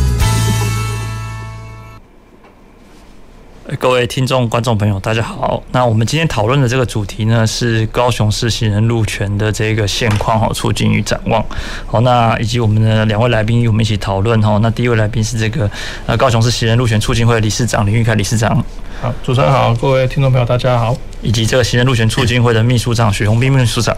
[3.79, 5.63] 各位听众、观众朋友，大家好。
[5.71, 11.43] 那我们今天讨论的这个主题呢，是高雄市行人路权的这个现况哈，促进与展望。
[11.87, 14.59] 好，那以及我们的两位来宾与我们一起讨论哈。
[14.61, 15.71] 那第一位来宾是这个
[16.05, 18.61] 呃高雄市行人路权促进会理事长林玉凯理事长。
[19.01, 20.93] 好，主持人好，各位听众朋友大家好。
[21.21, 23.95] 以及这个行人路权促进会的秘书长许宏斌秘书长。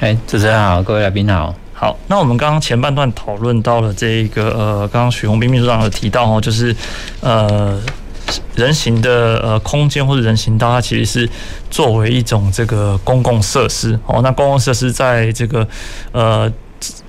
[0.00, 1.54] 哎，主持人好，各位来宾好。
[1.74, 6.74] 好，那我们刚刚前半段讨论到了这个呃，刚刚许宏斌秘书长有提到哈，就是
[7.20, 7.78] 呃。
[8.54, 11.28] 人行的呃空间或者人行道，它其实是
[11.70, 14.20] 作为一种这个公共设施哦。
[14.22, 15.66] 那公共设施在这个
[16.12, 16.52] 呃。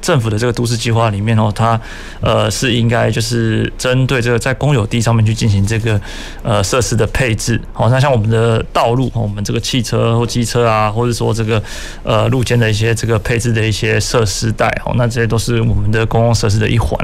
[0.01, 1.79] 政府的这个都市计划里面哦，它
[2.19, 6.01] 呃是应该就是针对这个在公有地上面去进行这个
[6.43, 7.57] 呃设施的配置。
[7.71, 11.61] 好，那像我们的道路，我们这个汽车或机车啊，或者说这个
[12.03, 16.99] 呃路肩的一些这个配置的一些设施带，好，那这些都是我们的公共设施的一环。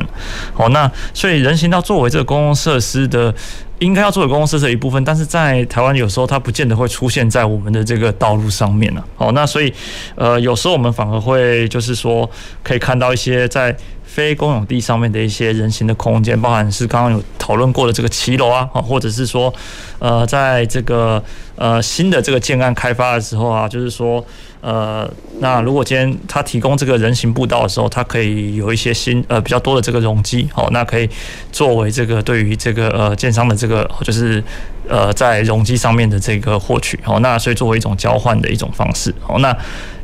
[0.54, 3.34] 好，那所以人行道作为这个公共设施的。
[3.80, 9.04] 应该要作为公共设施的一部分，但是在台湾有时候它不见得会出现在我们的这个道路上面呢。
[9.16, 9.72] 好，那所以
[10.16, 12.30] 呃有时候我们反而会就是说
[12.64, 19.54] 可以看到一些在非公有地上面的一些人行的空间，包含是刚刚有讨论过的这个骑楼啊，或者是说
[20.00, 21.24] 呃在这个
[21.56, 24.26] 呃新的这个建案开发的时候啊，就是说。
[24.68, 31.10] 呃，那如果今天他提供这个人行步道的时候，它可以有一些新呃比较多的这个容积，好，那可以
[31.54, 34.44] 作为这个对于这个呃建商的这个就是
[34.90, 39.56] 呃在容积上面的这个获取，好，那所以作为一种交换的一种方式，好，那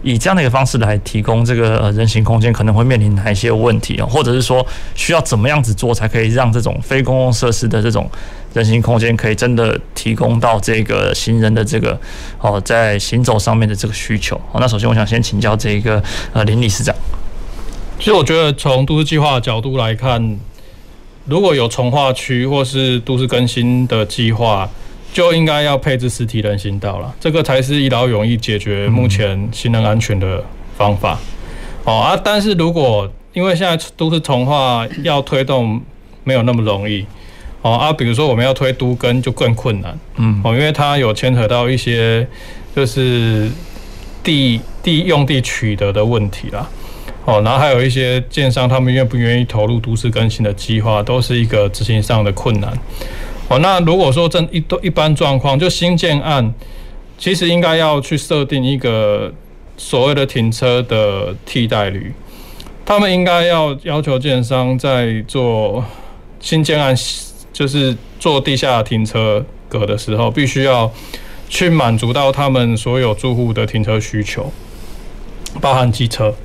[0.02, 4.08] 以这样的一个方式来提供这个人行空间，可能会面临哪一些问题啊？
[4.08, 8.10] 或者是说需要怎么样子做才可以让这种非公共设施的这种
[8.54, 12.00] 人行空间可以真的提供到这个行人的这个
[12.39, 14.39] 哦，在行走上面的这个需求。
[14.52, 16.02] 好，那首先我想先请教这一个
[16.34, 16.96] 呃林理事长。
[17.98, 20.39] 其实我觉得从都市计划的角度来看，
[21.26, 24.70] 如果有重划区或是都市更新的计划，
[25.12, 30.44] 就应该要配置实体人行道了，这个才是一劳永逸解决目前行人安全的
[30.78, 31.18] 方法。
[31.86, 35.82] 哦啊，但是如果因为现在都市重划要推动
[36.24, 37.04] 没有那么容易。
[37.63, 42.28] 哦啊，比如说我们要推都更就更困难，嗯，哦，因为它有牵扯到一些
[42.76, 43.49] 就是
[44.21, 46.69] 地地用地取得的问题啦，
[47.23, 52.78] 哦，然后还有一些建商他们愿不愿意投入都市更新的计划，都是一个执行上的困难。
[53.47, 56.54] 哦，那如果说正一都一般状况，就新建案，
[57.17, 59.34] 其实应该要去设定一个
[59.78, 62.13] 所谓的停车的替代率，
[62.84, 65.82] 他们应该要要求建商在做
[66.41, 66.93] 新建案。
[67.54, 70.92] 就是做地下停车格的时候，必须要
[71.48, 74.52] 去满足到他们所有住户的停车需求，
[75.62, 76.36] 包含机车，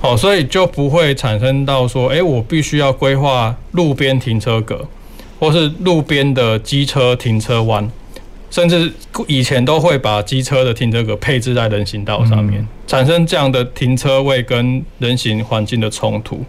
[0.00, 4.86] 好，所以就不会产生到说，诶，我必须要规划路边停车格，
[5.38, 7.90] 或是路边的机车停车弯。
[8.50, 8.92] 甚至
[9.26, 16.42] 以前都会把机车的停车格配置在人行道上面，产生这样的停车位跟人行环境的冲突。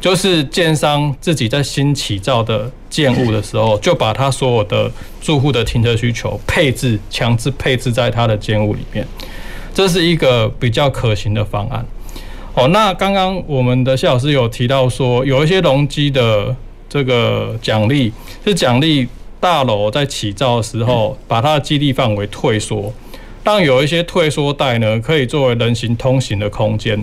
[0.00, 4.90] 就是建商自己在新起造的建物的时候，就把他所有的
[5.20, 9.06] 住户的停车需求配置强制配置在他的建物里面。
[9.72, 11.84] 这是一个比较可行的方案。
[12.54, 16.54] 哦，那刚刚我们的谢老师有提到说，有一些容积的
[16.88, 18.12] 这个奖励
[18.44, 19.06] 是奖励
[19.46, 22.92] 大楼在起造的时候，把它的基地范围退缩，
[23.44, 27.00] 让有一些退缩带呢，可以作为人行通行的空间。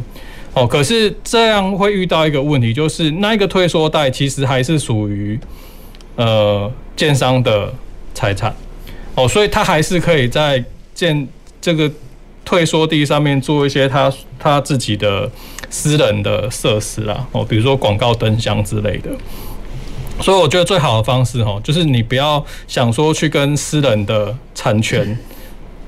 [0.53, 5.39] 哦，可是这样会遇到一个问题，就是那一个退缩带其实还是属于
[6.17, 7.73] 呃建商的
[8.13, 8.53] 财产。
[9.15, 10.61] 哦，所以他还是可以在
[10.93, 11.25] 建
[11.61, 11.89] 这个
[12.43, 15.31] 退缩地上面做一些他他自己的
[15.69, 17.25] 私人的设施啦。
[17.31, 19.11] 哦，比如说广告灯箱之类的。
[20.21, 25.17] 所以我觉得最好的方式哈，就是你不要想说去跟私人的产权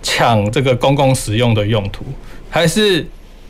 [0.01, 2.05] 抢这个公共使用的用途，
[2.49, 3.05] 还是。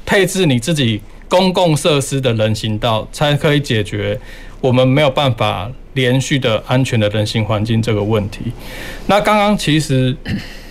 [0.08, 4.16] 配置你自己公共设施的人行道，才可以解决
[4.62, 8.42] 我们没有办法连续的安全的人行环境这个问题。
[9.08, 10.16] 那刚刚其实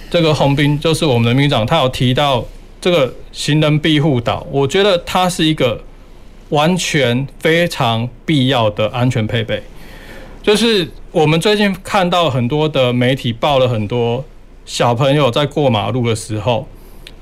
[0.09, 2.47] 这个洪斌就是我们的秘书长，他有提到
[2.81, 5.83] 这个行人庇护岛，我觉得它是一个
[6.51, 9.61] 完全非常必要的安全配备。
[10.45, 14.25] 就是我们最近看到很多的媒体报了很多
[14.65, 16.69] 小朋友在过马路的时候。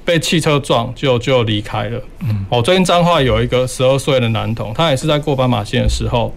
[0.05, 2.03] 被汽车撞就就离开了。
[2.25, 6.35] 嗯，哦，最近彰化有一个十二岁的男童，他也是在过斑马线的时候，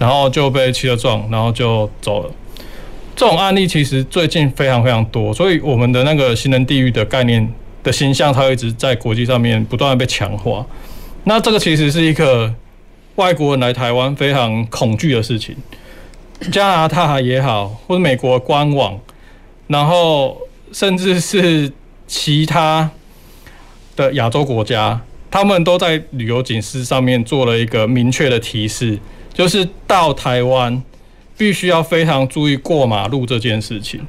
[0.00, 2.30] 然后就被汽车撞，然后就走了。
[3.14, 7.48] 这种案例其实最近非常非常多，所以我们的那个行人地狱的概念
[7.84, 10.66] 的形象，它一直在国际上面不断的被强化。
[11.22, 12.52] 那这个其实是一个
[13.14, 15.54] 外国人来台湾非常恐惧的事情。
[16.52, 18.98] 加拿大也好，或者美国官网，
[19.66, 20.38] 然后
[20.72, 21.72] 甚至是
[22.06, 22.90] 其他。
[23.96, 28.98] 的亚洲国家，他们都在旅游警示上面做了一个明确的提示，
[29.32, 30.82] 就是到台湾
[31.38, 34.04] 必须要非常注意过马路这件事情，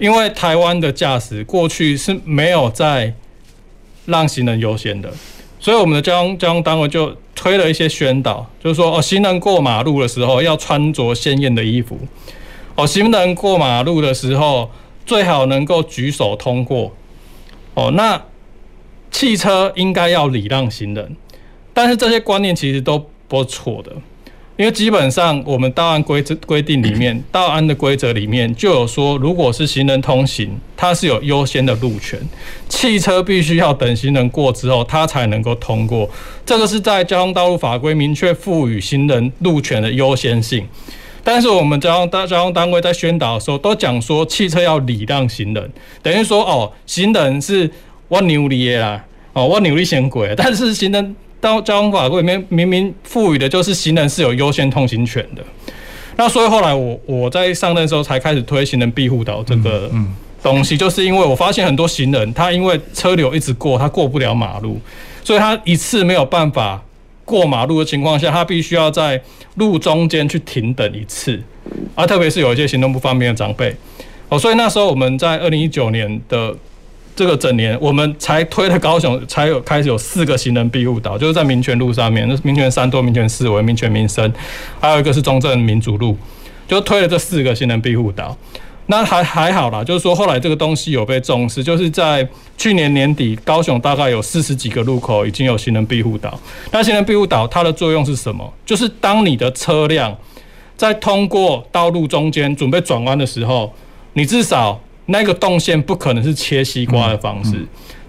[0.00, 3.14] 因为台湾的驾驶过去是没有在
[4.06, 5.12] 让行人优先的，
[5.62, 11.96] 所以我们的交通交通单位就推了一些宣导，就是说哦，行人过马路的时候要穿着鲜艳的衣服，
[12.74, 14.68] 哦，行人过马路的时候
[15.06, 16.92] 最好能够举手通过，
[17.74, 18.20] 哦，那。
[19.14, 21.16] 汽车应该要礼让行人，
[21.74, 23.92] 但是这些观念其实都不错的，
[24.56, 32.18] 因为基本上我们道安规则规定 里面，道安的规则里面就有说，如果是行人通行，它是有优先的路权，
[32.68, 36.08] 汽车必须要等行人过之后，它才能够通过。
[36.44, 40.66] 这个是在交通道路法规明确赋予行人路权的优先性，
[41.24, 45.72] 但是我们交通单交通单位在宣导的时候都讲说，汽车要礼让行人，
[46.02, 47.70] 等于说哦，行人是。
[48.08, 55.42] 我牛力的啦，哦，我牛力先鬼，但是行人到交通法规里面明明赋予的就是行人是有优先通行权的。
[56.16, 59.90] 那所以后来我我在上任的时候才开始推行人庇护岛这个
[60.40, 64.80] 东西，就是因为我发现很多行人他因为车流一直过，他过不了马路，
[65.24, 66.80] 所以他一次没有办法
[67.24, 69.20] 过马路的情况下，他必须要在
[69.56, 71.42] 路中间去停等一次，
[71.96, 73.74] 啊特别是有一些行动不方便的长辈，
[74.28, 76.54] 哦，所以那时候我们在二零一九年的。
[77.14, 84.32] 这个整年，我们才推了高雄，才有开始有四个行人庇护岛，就是在民权路上面，那民权三多、民权四维、民权民生，
[84.80, 86.16] 还有一个是中正民主路，
[86.66, 88.34] 就推了这四个行人庇护岛。
[88.86, 96.38] 那还还好啦，就是说后来这个东西有被重视，就是在去年年底，高雄大概有四十几个路口已经有行人庇护岛。
[96.70, 98.50] 那行人庇护岛它的作用是什么？
[98.64, 100.16] 就是当你的车辆
[100.78, 103.72] 在通过道路中间准备转弯的时候，
[104.14, 104.80] 你至少。
[105.12, 107.52] 那个动线不可能是切西瓜的方式，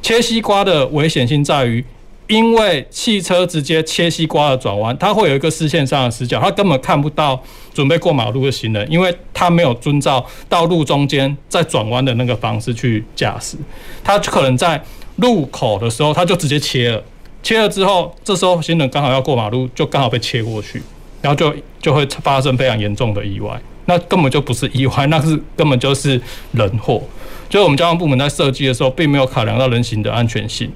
[0.02, 1.84] 切西瓜的危险性在于，
[2.28, 7.38] 因为汽车直接切西瓜的转弯，它会有一个视线上的死角，它根本看不到
[7.74, 13.58] 准备过马路的行人，因为它没有遵照道路中间在转弯的那个方式去驾驶，
[14.02, 14.82] 它可能在
[15.18, 17.04] 路口的时候，它就直接切了，
[17.44, 20.82] 切了之后，这时候行人刚好要过马路，就刚好被切过去，
[21.22, 23.62] 然后就就会发生非常严重的意外。
[23.86, 26.20] 那根本就不是意外，那是根本就是
[26.54, 27.02] 人祸。
[27.50, 30.72] 就是我们交通部门在设计的时候，并没有考量到人行的安全性。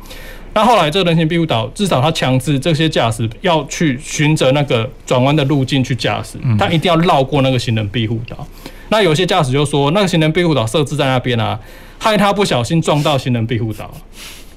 [0.54, 8.48] 那后来这个人行庇护岛，至少他强制这些驾驶要去循着那个转弯的路径去驾驶，他一定要绕过那个行人庇护岛。
[8.90, 11.60] 那有些驾驶就说，那个行人庇护岛设置在那边啊，
[12.00, 13.92] 害他不小心撞到行人庇护岛，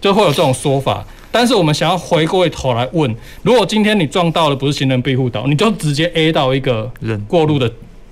[0.00, 1.04] 就会有这种说法。
[1.32, 7.70] 但是我们想要回过头来问，如果今天你撞到的不是行人庇护岛，你就直接 A 到一个人过路的。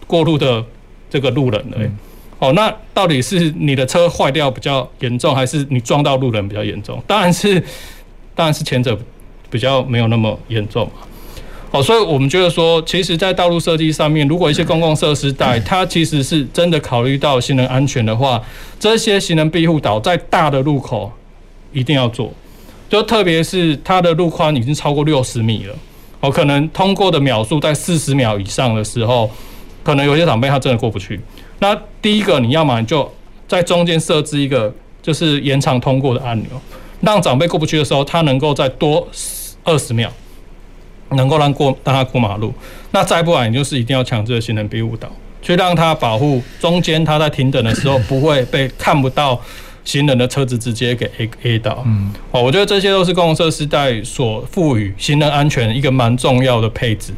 [0.08, 0.64] 过路的
[1.08, 1.78] 这个路人了，
[2.40, 7.00] 哦，那到底是你的车坏掉比较严重，还是你撞到路人比较严重？
[7.06, 7.62] 当然是，
[8.34, 8.98] 当然是前者
[9.48, 10.92] 比较没有那么严重嘛。
[11.70, 18.42] 哦，所以我们觉得说，其实，在道路设计上面，如果一些公共设施带它其实是真的考虑到行人安全的话，
[18.80, 21.12] 这些行人庇护岛在大的路口
[21.72, 22.32] 一定要做。
[22.88, 25.74] 就特别是它的路宽已经超过六十米了，
[26.20, 29.30] 哦，可能通过的秒数在四十秒以上的时候，
[29.88, 31.18] 可能有些长辈他真的过不去。
[31.60, 33.10] 那第一个，你要么你就
[33.46, 34.70] 在中间设置一个
[35.00, 36.50] 就是延长通过的按钮，
[37.00, 39.08] 让长辈过不去的时候，他能够再多
[39.64, 40.12] 二十秒，
[41.12, 42.52] 能够让过让他过马路。
[42.90, 45.08] 那再不然，你就是一定要强制的行人庇护岛，
[45.40, 49.40] 去让他保护中间他在停等的时候不会被看不到。
[49.84, 57.14] 行人的车子直接给 A A 到，嗯，哦，我觉得这些都是公共设施在所赋予行人安全一个蛮重要的配置。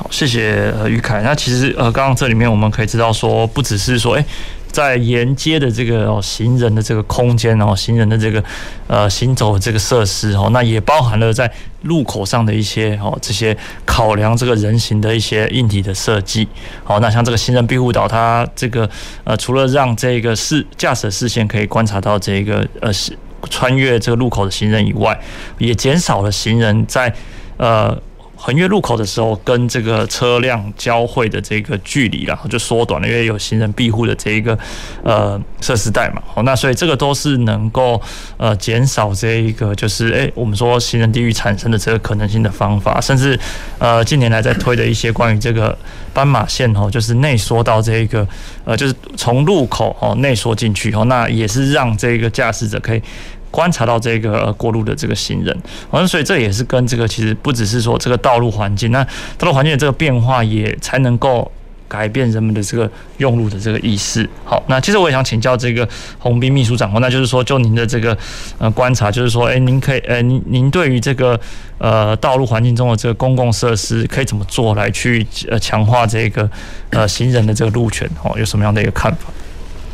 [0.00, 1.20] 好，谢谢呃于凯。
[1.20, 4.24] 那其实呃，刚刚这里面我们可以知道说，不只是说，哎。
[4.72, 8.40] 在沿街的这个哦行人的这个空间哦，行人的这个
[8.86, 11.50] 呃行走的这个设施哦，那也包含了在
[11.82, 16.46] 路口上的一些哦这些考量这个人行的一些硬体的设计。
[16.84, 18.88] 好，那像这个行人庇护岛，它这个
[19.24, 23.12] 呃除了让这个视驾驶视线可以观察到这个呃是
[23.50, 25.20] 穿越这个路口的行人以外，
[25.58, 27.12] 也减少了行人在
[27.56, 28.00] 呃。
[28.42, 34.58] 横越路口的时候，跟这个车辆交汇的这个距离，然后就缩短了，因为有行人庇护的这一个
[35.04, 36.22] 呃设施带嘛。
[36.26, 38.00] 好，那所以这个都是能够
[38.38, 43.38] 呃减少这一个就是诶，我们说行人地域产生的这个可能性的方法，甚至
[43.78, 45.76] 呃近年来在推的一些关于这个
[46.14, 48.26] 斑马线哦，就是内缩到这一个
[48.64, 53.02] 呃就是从路口哦内缩进去哦，那也是让这个驾驶者可以。
[53.50, 55.56] 观察到这个过路的这个行人，
[55.90, 59.02] 好，所以这也是跟这个其实不只是说这个道路环境，那
[59.36, 61.50] 道路环境的这个变化也才能够
[61.88, 62.88] 改变人们的这个
[63.18, 64.28] 用路的这个意识。
[64.44, 65.88] 好，那其实我也想请教这个
[66.20, 68.16] 洪斌秘书长，那就是说就您的这个
[68.58, 71.38] 呃观察，就是说，哎，您可以，呃，您您对于这个
[71.78, 76.48] 呃道路环境中的这个公共设施可以怎么做来去呃强化这个
[76.90, 78.08] 呃行人的这个路权？
[78.22, 79.32] 哦，有什么样的一个看法？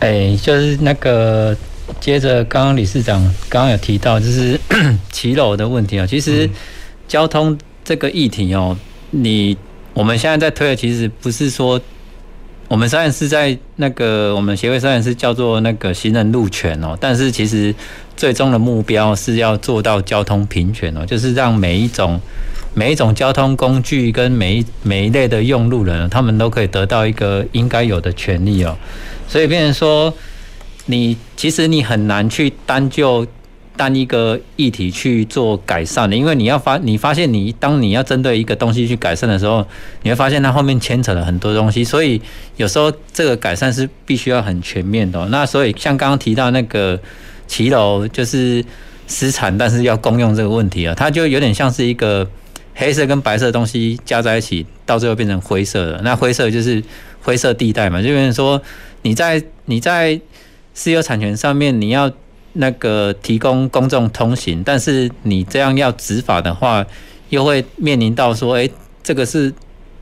[0.00, 1.56] 哎，就是那个。
[2.00, 4.58] 接着，刚刚理事长刚刚有提到，就是
[5.12, 6.06] 骑楼的问题啊。
[6.06, 6.48] 其实
[7.06, 8.76] 交通这个议题哦，
[9.10, 9.56] 你
[9.94, 11.80] 我们现在在推的，其实不是说
[12.68, 17.74] 我们虽然是在那个我们协会虽然是叫做那个行人路权哦，但是其实
[18.16, 22.20] 最终的目标是要做到交通平权哦，就是让每一种
[22.74, 28.76] 每一种交通工具跟每一每一类的用路人，他们都可以得到一个应该有的权利哦。
[29.28, 30.12] 所以变成说。
[30.86, 33.26] 你其实你很难去单就
[33.76, 39.66] 单一个议题去做改善的，因为你要发你发现你当你要针对一个东西去改善的时候，
[40.02, 42.18] 你会发现它后面牵扯了很多东西，所以
[42.56, 45.26] 有时候这个改善是必须要很全面的。
[45.26, 46.98] 那所以像刚刚提到那个
[47.46, 48.64] 骑楼就是
[49.06, 52.26] 私产，但是要公用这个问题啊，它就有点像是一个
[52.74, 56.00] 黑色跟白色的东西加在一起，到最后变成灰色的。
[56.02, 56.82] 那灰色就是
[57.20, 58.62] 灰色地带嘛，就变成说
[59.02, 60.18] 你在你在。
[60.76, 62.12] 私有产权上面，你要
[62.52, 66.84] 那个提供公众通行，但是你这样要执法的话，
[67.30, 68.70] 又会面临到说，诶，
[69.02, 69.50] 这个是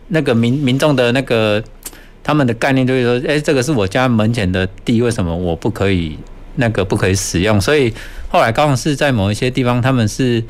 [0.09, 1.63] 那个民民众的那个
[2.25, 6.19] 他们的概念，就是说，诶，这个是我家门前的地，为什么我不可以
[6.57, 7.61] 那个不可以使用？
[7.61, 7.95] 所以
[8.29, 10.43] 后来高雄市在某一些地方，他们是。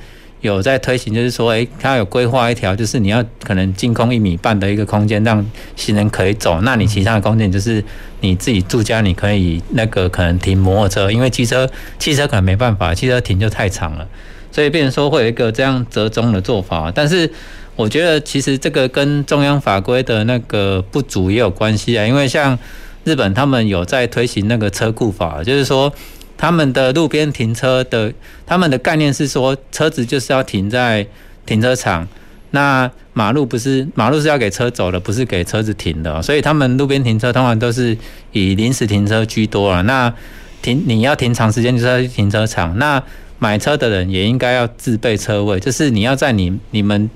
[0.44, 5.42] 有在推行，就是说，诶，他有规划一条，就是你要可能净空一米半的一个空间，让
[5.74, 6.60] 行人可以走。
[6.60, 7.82] 那你其他的空间就是
[8.20, 11.66] 你自己住家，你可以那个可能停摩托车，因为汽车
[11.98, 14.06] 汽车可能没办法，汽车停就太长了，
[14.52, 16.92] 所以变成说会有一个这样折中的做法。
[16.94, 17.30] 但是
[17.74, 22.58] 我觉得其实这个跟中央法规的那个不足也有关系啊，因为像
[23.04, 25.90] 日本他们有在推行那个车库法，就是说。
[26.36, 28.12] 他们的路边停车的，
[28.44, 31.06] 他们的概念是说，车子就是要停在
[31.46, 32.06] 停车场，
[32.50, 37.96] 那马路不是马路是要给车走的，不是给车子停的，所以他们路边停车通常都是
[38.32, 39.80] 以临时停车居多啊。
[39.82, 40.12] 那
[40.60, 42.76] 停你要停长时间，就是要去停车场。
[42.78, 43.02] 那
[43.38, 47.08] 买车的人也应该要自备车位，就是你要在你你们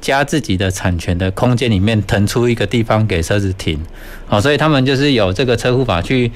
[0.00, 3.80] 家自己的产权的空间里面腾出一个地方给车子停。
[4.26, 6.30] 好，所以他们就是有这个车库法去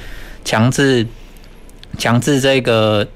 [0.45, 1.07] 强制。
[2.01, 3.07] 强制这个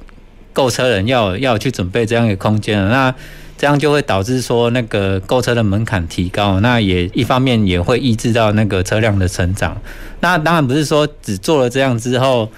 [0.53, 3.12] 购车人要要去准备这样一个空间，那
[3.57, 9.80] 这样就会导致说那个购车的门槛提高，那也一方面也会抑制到那个车辆的成长。
[10.20, 12.51] 那当然不是说只做了这样之后，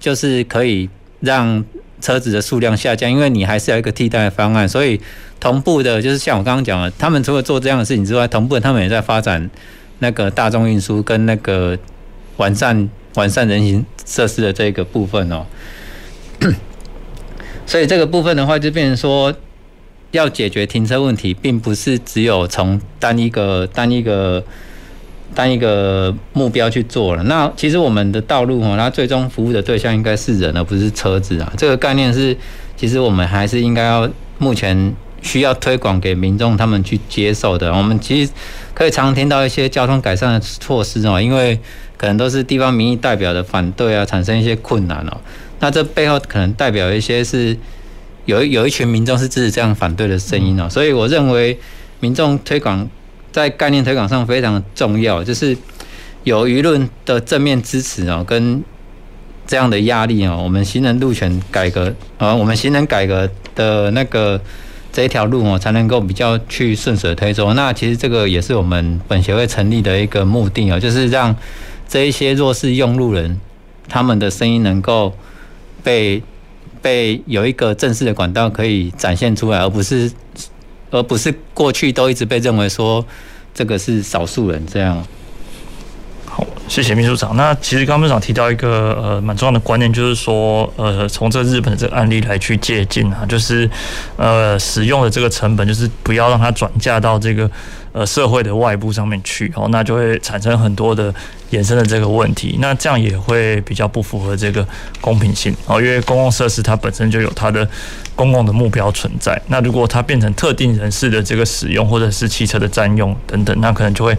[0.00, 0.88] 就是可以
[1.20, 1.64] 让
[2.00, 4.68] 车子的数量下降，因为你还是有一个替代的方案。
[4.68, 5.00] 所以
[5.40, 9.50] 同步的，就是像我刚刚讲的，他们除了做这样的事情之外，同步的他们也在发展
[9.98, 11.76] 那个大众运输跟那个
[12.36, 15.44] 完善完善人行设施的这个部分哦。
[17.66, 19.34] 所以这个部分的话，就变成说，
[20.12, 24.44] 要解决停车问题，并不是只有从单一个、单一个、
[25.34, 27.24] 单一个目标去做了。
[27.24, 31.52] 那其实我们的道路哈，它最终服务的对象应该是人，而不是车子啊。
[31.56, 32.36] 这个概念是
[32.76, 34.08] 其实我们还是应该要
[34.38, 34.94] 目前
[35.26, 37.70] 需要推广给民众他们去接受的。
[37.74, 38.32] 我们其实
[38.72, 41.58] 可以常听到一些交通改善的措施哦，因为
[41.96, 45.20] 可能都是地方民意代表的反对啊，产生一些困难哦。
[45.60, 47.56] 那这背后可能代表一些是
[48.26, 50.68] 有有一群民众是支持这样反对的声音哦。
[50.70, 51.58] 所以我认为
[52.00, 52.88] 民众推广
[53.32, 55.56] 在概念推广上非常重要，就是
[56.24, 58.62] 有舆论的正面支持哦，跟
[59.46, 64.40] 这样的压力哦，我们行人路权改革啊，我们行人改革的那个
[64.96, 67.52] 这一条路哦，才能够比较去顺水推舟。
[67.52, 71.36] 那其实这个也是我们本协会成立的一个目的哦，就是让
[71.86, 73.38] 这一些弱势用路人
[73.90, 75.12] 他们的声音能够
[75.84, 76.22] 被
[76.80, 80.10] 被有一个正式的管道可以展现出来，而不是
[80.90, 83.04] 而不是过去都一直被认为说
[83.52, 85.06] 这个是少数人这样。
[86.36, 87.34] 好，谢谢秘书长。
[87.34, 93.66] 那其实刚刚秘书长提到一个呃蛮重要的观念，就是说呃从这日本的这个案例来去借鉴啊，就是
[94.18, 97.50] 呃使用的这个成本，就是不要让它转嫁到这个
[97.92, 101.10] 呃社会的外部上面去哦，那就会产生很多的
[101.52, 102.58] 衍生的这个问题。
[102.60, 104.68] 那这样也会比较不符合这个
[105.00, 107.66] 公平性哦，因为公共设施它本身就有它的
[108.14, 109.40] 公共的目标存在。
[109.46, 114.14] 那如果它变成特定人士的这个使用，或者是汽车的占用等等，那可能就会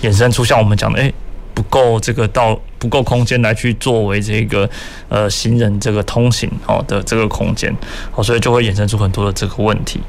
[0.00, 1.12] 衍生出像我们讲的诶。
[1.58, 4.68] 不够这个到不够空间来去作为这个
[5.08, 7.74] 呃行人这个通行哦的这个空间
[8.14, 10.00] 哦，所以就会衍生出很多的这个问题。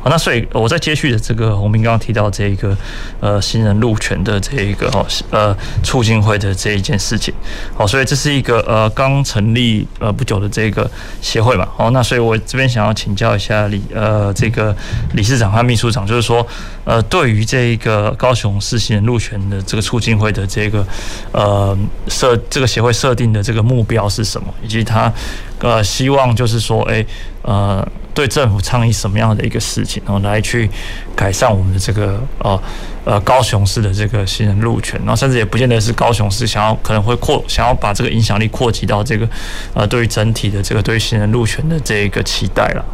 [0.00, 2.76] 好，那所以我在接续的这个洪斌刚刚提到这一个
[3.20, 7.32] 呃行人路权的这一个哦呃促进会的这一件事情
[7.76, 10.88] 哦，所以这是一个呃刚成立呃不久的这个
[11.22, 11.66] 协会嘛。
[11.78, 14.76] 哦，那所以我这边想要请教一下李呃这个
[15.14, 16.46] 理事长和秘书长，就是说
[16.84, 20.86] 呃对于这个高雄市行人路权的这个促进会的这个
[21.32, 21.76] 呃。
[22.18, 24.52] 设这个协会设定的这个目标是什么？
[24.60, 25.12] 以及他
[25.60, 27.06] 呃希望就是说，诶
[27.42, 30.68] 呃对政府倡议什么样的一个事情，然后来去
[31.14, 32.60] 改善我们的这个呃
[33.04, 39.28] 呃高雄市的这个行人路权，然后甚至也不见得是高雄市想要可能会扩想要把这个影响力扩及到这个
[39.72, 42.84] 呃对于整体的这个对于行人路权的这一个期待了。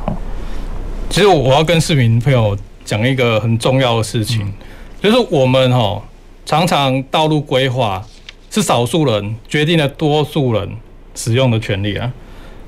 [1.08, 2.54] 其实我要跟市民朋友
[2.84, 4.52] 讲一个很重要的事情，
[5.02, 6.02] 就是我们哈
[6.44, 8.04] 常常道路规划。
[8.54, 10.68] 是少数人决定了多数人
[11.12, 12.12] 使用的权利啊！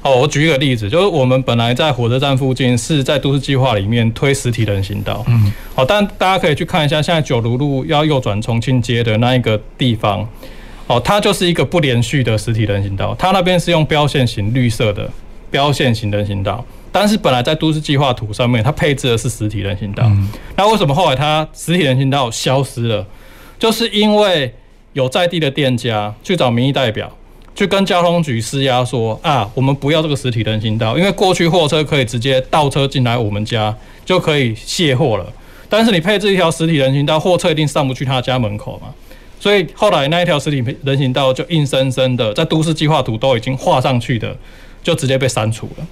[0.03, 10.29] 好，我举一个例子，就是我们本来在火车站附近是在都市计划里面推实体人行道，嗯，好，但大家可以去看一下，现在九如路要右转重庆街的那一个地方，
[10.89, 15.09] 哦，它就是一个不连续的实体人行道，它那边是用标线型绿色的
[15.53, 23.07] 标线型人行道，但是本来在都市计划图上面它配置的是实体人行道，嗯那为什么后来它实体人行道消失了？
[23.57, 24.53] 就是因为。
[24.97, 27.07] 有在地的店家去找民意代表，
[27.55, 33.77] 去跟交通局施压说啊，我们不要这个实体人行道，因为过去货车可以直接倒车进来我们家
[34.07, 35.27] 就可以卸货了。
[35.69, 38.89] 但是你配置一条实体人行道，货车一定上不去他家门口嘛。
[39.39, 44.35] 所以后来那一条实体人行道就硬生生的在都市计划图都已经画上去的，
[44.83, 45.87] 就直接被删除了。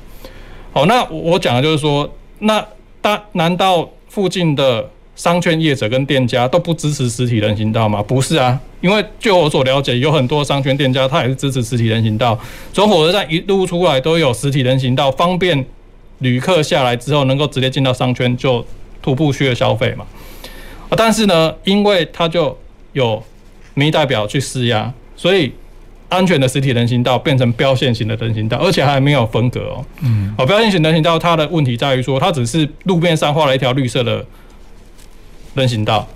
[0.72, 2.66] 好，那我讲的就是说，那
[3.02, 4.88] 大难道附近的？
[5.16, 8.02] 商圈业者跟店家都不支持实体人行道吗？
[8.02, 12.36] 不是啊，因为据我所了解，有很多商圈店家他也是支持实体人行道，
[12.72, 15.64] 从火车站一路出来都有实体人行道，方便
[16.18, 18.64] 旅客下来之后能够直接进到商圈就
[19.00, 20.04] 徒步区的消费嘛。
[20.96, 22.58] 但是呢，因为他就
[22.92, 23.22] 有
[23.74, 25.52] 民意代表去施压，所以
[26.08, 29.84] 安全的实体人行道变成标线型的人行道，而且还没有分隔哦。
[30.02, 30.34] 嗯。
[30.36, 34.24] 哦，标线型人行道它的问题在于说，它只是路面上画了一条绿色的。
[35.54, 36.06] 人行道，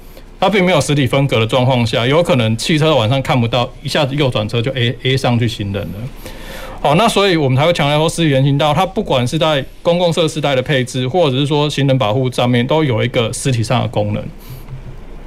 [0.41, 5.99] 它并没有实体分隔的状况下，有可能汽车晚上看不到，一下子右转车就 A A 上去行人了。
[6.81, 14.25] 好，那所以我们才会强调说，实体人行道它不管是在公共设施带的配置，或者是说行人保护上面，都有一个实体上的功能。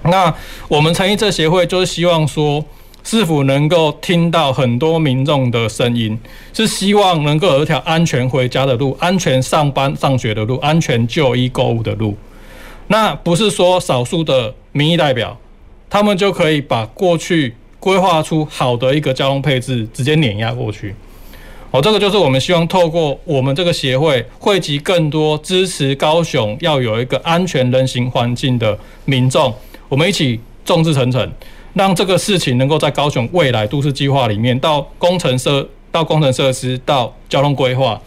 [0.03, 0.33] 那
[0.67, 2.63] 我们诚一这协会就是希望说，
[3.03, 6.17] 是否能够听到很多民众的声音，
[6.53, 12.15] 是希望能够有一条安全回家的路，安全上班上学的路，安全就医购物的路。
[12.91, 15.37] 那不是说少数的民意代表，
[15.89, 20.93] 他们就可以把过去规划出好的一个交通配置直接碾压过去。
[21.71, 29.53] 哦，这个就是我们希望透过我们这个协会汇集更多支持高雄要有一个安全人行环境的民众，
[29.87, 31.31] 我们一起众志成城，
[31.73, 38.01] 让这个事情能够在高雄未来都市计划里面，到工程设到工程设施到交通规划，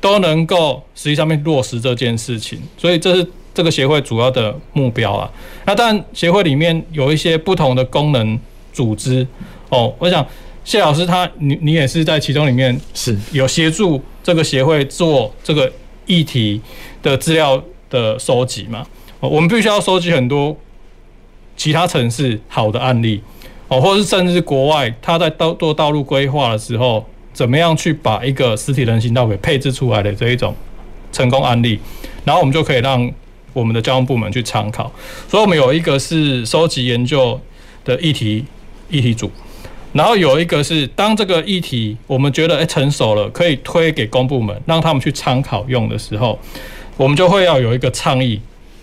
[0.00, 2.60] 都能够实际上面落实这件事情。
[2.76, 3.24] 所以这是。
[3.54, 5.30] 这个协会主要的目标啊，
[5.64, 8.38] 那当然协会里面有一些不同的功能
[8.72, 9.26] 组织。
[9.68, 9.94] 哦。
[9.98, 10.26] 我想
[10.64, 13.16] 谢老师他你你也是在其中里面是。
[13.32, 15.72] 有协助这个协会做这个
[16.06, 16.60] 议题
[17.02, 18.84] 的资料的收集嘛，
[19.20, 20.56] 哦我们必须要收集很多
[21.56, 23.22] 其他城市好的案例。
[23.68, 27.02] 哦，或者是甚至是国外他在道做道路规划的时候，
[27.32, 30.54] 怎么样去把一个实体人行道给配置出来的这一种
[31.10, 31.78] 成功案例，
[32.24, 33.10] 然后我们就可以让
[33.54, 34.92] 我们的交通部门去参考。
[35.26, 37.40] 所以，我们有一个是收集研究
[37.86, 38.44] 的议题
[38.90, 39.30] 议题组。
[39.94, 46.36] 然后有一个是，当这个议题我们觉得诶成熟了，可以推给公部门，让他们去参考用的时候，
[46.96, 48.40] 我们就会要有一个倡议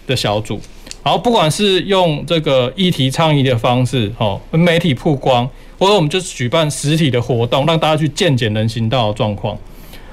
[0.07, 0.59] 的小组。
[1.03, 9.57] 然后不管是用这个议题倡议的方式，哦，媒体曝光，或者我们就举办实体的活动，让大家去见见人行道的状况。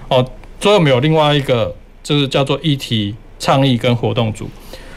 [0.09, 0.27] 哦，
[0.59, 4.49] 所以我们有另外一个就是叫做议题倡议跟活动组，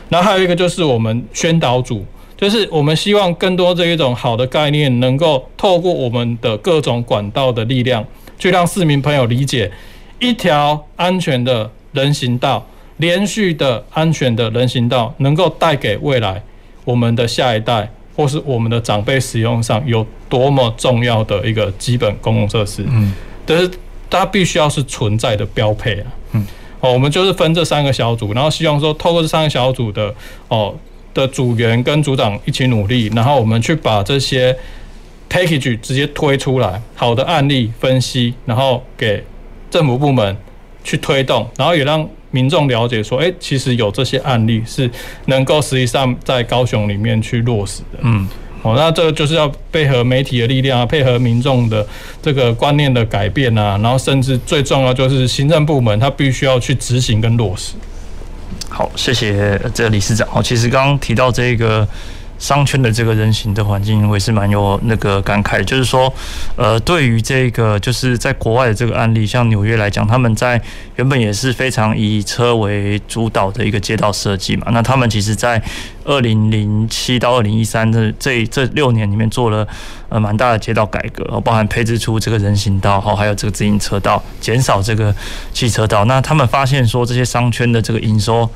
[0.09, 2.05] 然后还有一个就是我们宣导组。
[2.37, 8.03] 就是我们希望更多这一种好的概念，能够透过我们的各种管道的力量，
[8.39, 9.71] 去让市民朋友理解
[10.17, 12.65] 一条安全的人行道，
[12.97, 16.41] 连续的安全的人行道，能够带给未来
[16.83, 22.83] 我们的下一代或是我们的长辈使用上有多么重要的一个基本公共设施。
[22.87, 23.13] 嗯，
[23.45, 23.69] 但是
[24.09, 26.07] 它必须要是存在的标配啊。
[26.31, 26.43] 嗯，
[26.81, 30.13] 哦，我们就是分这三个小组，然后希望说透过这三个小组的
[30.49, 30.75] 哦。
[31.13, 34.57] 的组员跟组长一起努力，然后我们去把这些
[35.29, 39.21] package 直接推出来，好的案例分析，然后给
[39.69, 40.37] 政府部门
[40.85, 44.89] 去推动，然后也让民众了解说，哎，其实有这些案例是
[45.25, 47.99] 能够实际上在高雄里面去落实的。
[48.03, 48.25] 嗯，
[48.63, 51.85] 哦，那这个就是要配合媒体的力量啊，配合民众的
[52.21, 57.73] 这个观念的改变啊，然后甚至最重要就是行政部门他必须要去执行跟落实。
[58.69, 60.27] 好，谢谢这个理事长。
[60.33, 61.87] 哦，其实刚刚提到这个
[62.41, 65.63] 商圈的这个人行的环境，我也是蛮有那个感慨。
[65.63, 66.11] 就是说，
[66.55, 70.59] 呃，对于这个就是在国外的这个案例，像纽约来讲，他们在
[70.95, 74.69] 原本也是非常以车为主导的一个街道设计嘛。
[74.71, 75.61] 那他们其实，在
[76.03, 79.67] 二零零七到二零一三的这这六年里面，做了
[80.09, 85.15] 呃蛮大的街道改革，包含配置出这个人行道，哈，还有这个自行车道，减少这个
[85.53, 86.05] 汽车道。
[86.05, 88.49] 那他们发现说，这些商圈的这个营收。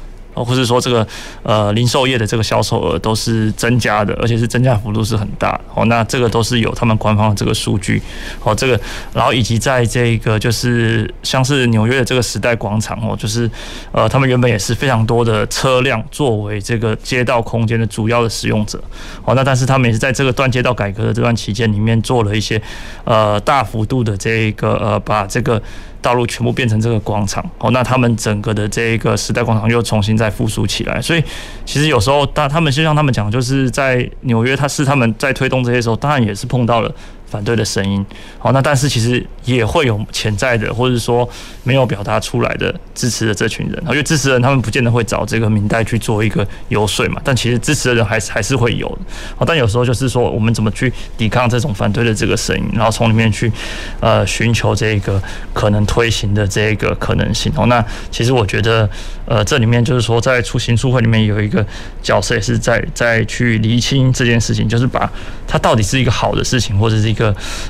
[0.44, 1.08] 或者说这个
[1.44, 5.86] 呃零售业的这个销售额都是增加的，而且是增加幅度是很大哦。
[5.86, 8.02] 那这个都是有他们官方的这个数据
[8.44, 8.54] 哦。
[8.54, 8.80] 这个
[9.14, 13.50] 然后以及在这个就是像是纽约的这个时代广场哦，就是
[13.92, 18.82] 呃他们原本也是非常多的车辆作为这个街道空间的主要的使用者
[19.24, 19.34] 哦。
[19.36, 22.62] 那但是他们也是在这个断街道改革的这段期间里面做了一些
[23.04, 25.62] 呃大幅度的这个呃把这个。
[26.06, 31.24] 道路全部变成这个广场哦，那他们整个的这个时代广场又重新再复苏起来，所以
[31.66, 36.94] 其实有时候，当他们就像他们讲，就是在纽约，他是他们在推动这些时候，当然也是碰到了。
[37.36, 38.04] 反对的声音，
[38.40, 41.30] 好，那但是其实也会有潜在的，或者说
[41.64, 49.00] 没有表达出来的支持的这群人，因为支持人他们不见得会找这个民代去做一个游说嘛，但其实支持的人还是还是会有的，
[49.36, 53.52] 好，但有时候就是说我们怎么去抵抗这种反对的这个声音，然后从里面去
[54.00, 55.22] 呃寻求这个
[55.54, 58.90] 可能推行的这个可能性，哦，那其实我觉得
[59.26, 61.66] 呃这里面就是说在出行书会里面有一个
[62.02, 65.12] 角色也是在在去厘清这件事情，就是把
[65.46, 67.25] 它到底是一个好的事情，或者是一个。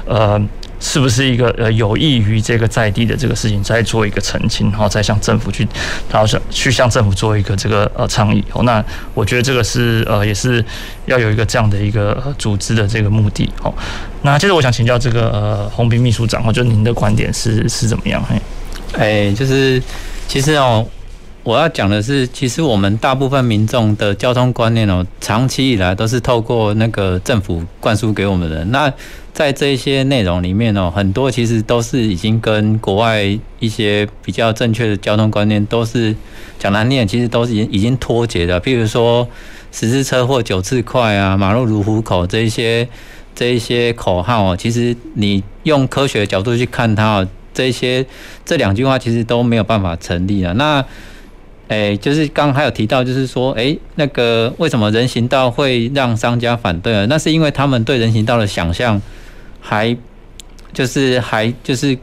[0.05, 0.41] 呃，
[0.79, 5.67] 是不是一个呃有益于这个在地的这个事情，再做一个澄清，然后再向政府去，
[6.11, 8.43] 然后向去向政府做一个这个呃倡议。
[8.53, 8.83] 哦，那
[9.13, 10.63] 我觉得这个是呃也是
[11.05, 13.49] 要有一个这样的一个组织的这个目的。
[13.61, 13.73] 哦，
[14.23, 18.23] 那接着我想请教这个呃洪斌秘书长，哦，就您的观点是是怎么样？
[18.27, 18.41] 嘿，
[18.97, 19.81] 哎，就是
[20.27, 20.85] 其实哦。
[21.45, 28.65] 我要讲的是，其实我们大部分民众的交通观念哦，长期以来都是透过那个政府灌输给我们的。
[28.65, 28.91] 那
[29.31, 33.23] 在这一些内容里面哦，很多其实都是已经跟国外
[33.59, 36.15] 一些比较正确的交通观念都是
[36.57, 38.59] 讲难念，其实都是已经已经脱节的。
[38.59, 39.27] 譬如说
[39.71, 42.89] 十字车祸九次快啊，马路如虎口这一些
[43.35, 48.03] 这一些口号哦，其实你用科学的角度去看它哦，这些
[48.43, 50.51] 这两句话其实都没有办法成立啊。
[50.53, 50.83] 那
[51.67, 57.07] 哎、就是刚刚还有提到，就是说，哎、那个为什么人行道会让商家反对啊？
[57.09, 59.01] 那是因为他们对人行道的想象
[59.59, 59.97] 还
[60.71, 61.97] 就是还就是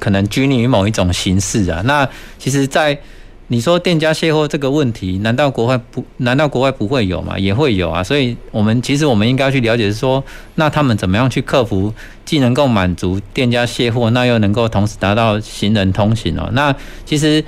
[0.00, 1.82] 可能拘泥于某一种形式啊。
[1.84, 2.98] 那其实，在
[3.46, 6.04] 你说店家卸货这个问题，难道国外不？
[6.16, 7.38] 难道国外不会有吗？
[7.38, 8.02] 也会有啊。
[8.02, 10.24] 所以，我们其实我们应该去了解，是说，
[10.56, 11.94] 那他们怎么样去克服，
[12.24, 16.50] 既能够满足店家卸货，那又能够同时达到行人通行哦。
[16.52, 17.44] 那其实。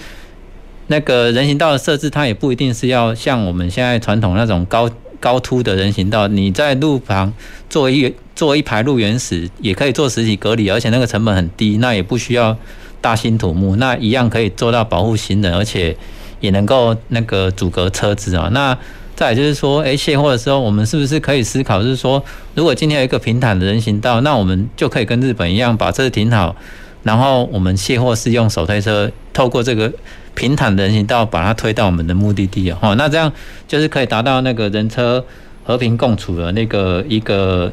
[0.88, 6.28] 那个人行道的设置，它也不一定是要像我们现在传统那种高高凸的人行道。
[6.28, 7.32] 你在路旁
[7.70, 12.56] 做一做一排路缘石，也可以做实体隔离，而且那个成本很低，那也不需要
[13.00, 15.96] 大兴土木，那一样可以做到保护行人，而且
[16.40, 18.48] 也能够那个阻隔车子啊。
[18.52, 18.76] 那
[19.14, 22.22] 再就是说，哎，卸货的时候，我们是不是可以思考，就是说，
[22.54, 26.54] 如果今天有一个平坦的人行道，那我们就可以跟日本一样，把车停好，
[27.02, 29.92] 然后我们卸货是用手推车，透过这个
[30.38, 32.94] 平坦的人行道把它推到我们的目的地啊。
[32.94, 33.32] 那这样
[33.66, 35.24] 就是可以达到那个人车
[35.64, 37.72] 和平共处的那个一个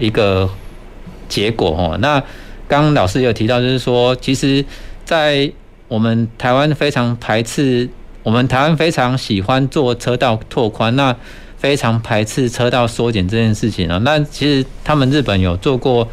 [0.00, 0.50] 一个
[1.28, 1.96] 结果哦。
[2.00, 2.18] 那
[2.66, 4.64] 刚刚老师有提到，就是说，其实，
[5.04, 5.52] 在
[5.86, 7.88] 我们台湾非常排斥。
[8.24, 11.16] 我们台湾非常喜欢做车道拓宽，那
[11.58, 13.98] 非常排斥车道缩减这件事情啊。
[14.04, 16.06] 那其实他们日本有做过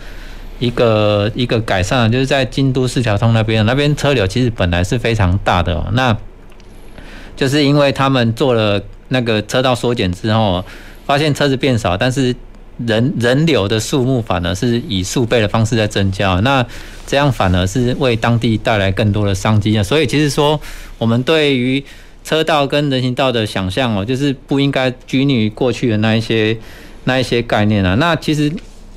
[0.59, 5.73] 一个一个改善，就是在京都四条通那边，那边车流其实本来是非常大的。
[5.73, 6.15] 哦那
[7.35, 10.63] 就是因为他们做了那个车道缩减之后，
[11.05, 12.35] 发现车子变少，但是
[12.85, 16.33] 人人流的数目反而是以数倍的方式在增加。
[16.41, 16.65] 那
[17.07, 19.81] 这样反而是为当地带来更多的商机啊。
[19.81, 20.59] 所以其实说。
[20.99, 21.81] 我们对于
[22.25, 26.57] 车道跟人行道的想象哦，就是不应该拘泥于过去的那一些
[27.05, 27.95] 那一些概念啊。
[27.95, 28.51] 那其实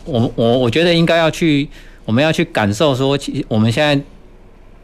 [0.04, 1.68] 我我我觉得应该要去，
[2.04, 4.02] 我们要去感受说，其我们现在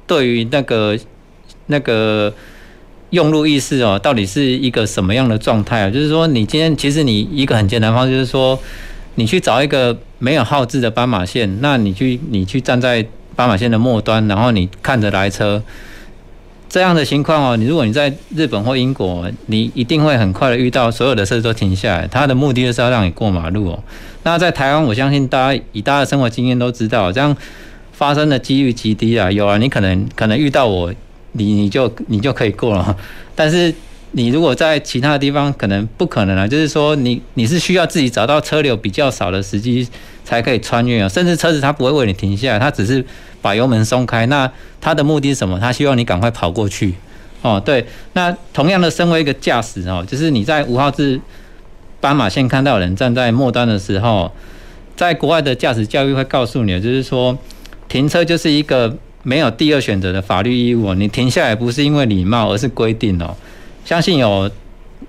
[0.06, 0.98] 对于那个
[1.66, 2.32] 那个
[3.10, 5.90] 用路意识哦，到底是一个什么样的状态啊？
[5.90, 8.58] 就是说，你今天其实你一个很简单方式，就是说，
[9.16, 15.62] 你去找一个没有号志的斑马线，那你去你去站在斑马线的末端，然后你看着来车。
[16.68, 23.82] 这样的情况哦，你如果你在日本或英国，你一定会很快的遇到所有的车子都停下来，它的目的就是要让你过马路哦。
[24.22, 27.34] 那在台湾，我相信大家以大家的生活经验都知道，这样
[27.92, 29.32] 发生的几率极低啊。
[29.32, 30.92] 有啊，你可能可能遇到我，
[31.32, 32.94] 你你就你就可以过了。
[33.34, 33.72] 但是
[34.10, 36.46] 你如果在其他的地方，可能不可能啊。
[36.46, 39.88] 就是说你，你你是需要自己找到车流比较少的时机
[40.22, 41.08] 才可以穿越啊。
[41.08, 43.02] 甚至车子它不会为你停下来，它只是。
[43.40, 45.58] 把油门松开，那他的目的是什么？
[45.58, 46.94] 他希望你赶快跑过去。
[47.40, 51.20] 哦，对，那同样的，身为一个驾驶哦，就是你在五号志
[52.00, 54.32] 斑马线看到人站在末端的时候，
[54.96, 57.38] 在国外的驾驶教育会告诉你，就是说
[57.88, 60.94] 停车就是一个没有第二选择的法律义务。
[60.94, 63.36] 你停下来不是因为礼貌，而是规定哦。
[63.84, 64.50] 相信有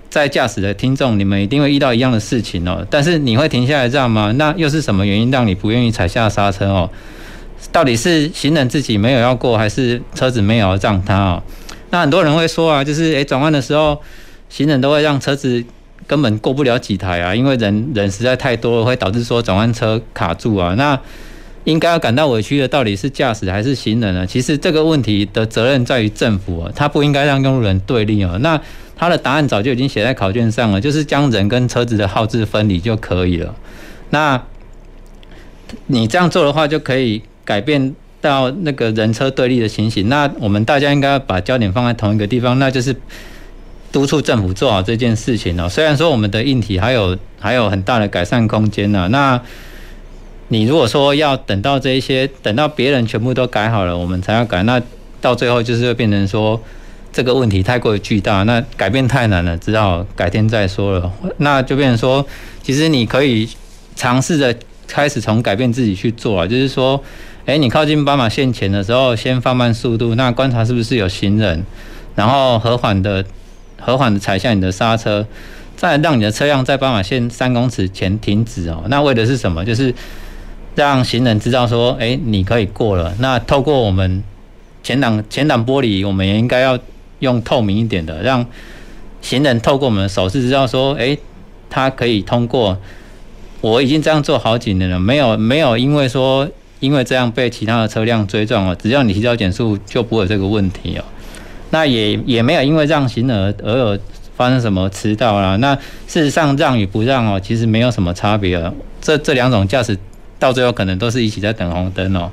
[0.08, 2.86] 在驾驶的听众，你们一定会遇到一样的事情哦。
[2.88, 4.32] 但是你会停下来这样吗？
[4.36, 6.88] 那又是什么原因让你不愿意踩下刹车哦？
[7.72, 11.42] 到底是行人自己没有要过，还是车子没有让他哦？
[11.90, 14.00] 那很多人会说啊，就是诶，转弯的时候，
[14.48, 15.64] 行人都会让车子
[16.06, 20.74] 根本过不了几台啊，因为人人实在太多了，会导致说转弯车卡住啊。
[20.76, 20.98] 那
[21.64, 24.26] 应该要感到委屈的，到底是驾驶还是行人呢？
[24.26, 28.36] 其实这个问题的责任在于政府啊，他不应该让用路人对立啊。
[28.40, 28.60] 那
[28.96, 33.54] 他的答案早就已经写在考卷上了，就是将人跟车子的号志分离就可以了。
[34.10, 34.42] 那
[35.86, 37.22] 你这样做的话，就可以。
[37.44, 42.94] 改变到那个人车对立的情形，那我们大家应该把焦点放在同一个地方，那就是
[43.90, 45.66] 督促政府做好这件事情哦。
[45.66, 49.40] 虽然说我们的硬体还有还有很大的改善空间呢，那
[50.48, 54.82] 你如果说要等到这一些，等到别人全部都改好了，我们才要改，那
[55.22, 56.60] 到最后就是会变成说
[57.10, 61.10] 这个问题太过于巨大，那改变太难了，只好改天再说了。
[61.38, 62.26] 那就变成说，
[62.62, 63.48] 其实你可以
[63.96, 64.54] 尝试着
[64.86, 67.02] 开始从改变自己去做啊，就是说。
[67.50, 71.64] 诶，你靠近斑马线前的时候，先放慢速度，那观察是不是有行人，
[72.14, 73.24] 然后和缓的、
[73.76, 75.26] 和缓的踩下你的刹车，
[75.76, 78.84] 再让你的车辆在斑马线三公尺前停止哦。
[78.86, 79.64] 那为的是什么？
[79.64, 79.92] 就是
[80.76, 83.12] 让行人知道说，诶，你可以过了。
[83.18, 84.22] 那透过我们
[84.84, 86.78] 前挡前挡玻璃，我们也应该要
[87.18, 88.46] 用透明一点的，让
[89.20, 91.18] 行人透过我们的手势知道说，诶，
[91.68, 92.78] 他可以通过。
[93.60, 96.48] 我已经这样做好几年了，没有没有因为说。
[96.80, 101.04] 因为这样被其他的车辆追撞哦，只要你提早减速，就不会有这个问题哦。
[101.70, 103.98] 那也也没有因为让行人而有
[104.34, 105.56] 发生什么迟到啦。
[105.56, 105.74] 那
[106.08, 108.74] 事实上让与不让哦，其实没有什么差别了。
[109.00, 109.96] 这这两种驾驶
[110.38, 112.30] 到最后可能都是一起在等红灯哦。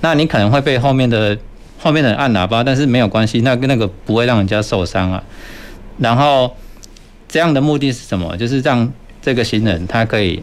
[0.00, 1.36] 那你可能会被后面的
[1.78, 5.22] 后面的人按喇叭，但是没有关系，那跟那个不会让人家受伤啊。
[5.98, 6.56] 然后
[7.28, 8.36] 这样的目的是什么？
[8.36, 10.42] 就是让这个行人他可以。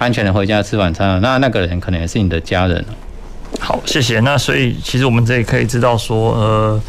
[0.00, 2.82] 安全的回家吃晚餐了，那那个人可能也是你的家人。
[3.58, 4.18] 好，谢谢。
[4.20, 6.80] 那所以其实我们这里可以知道说，呃，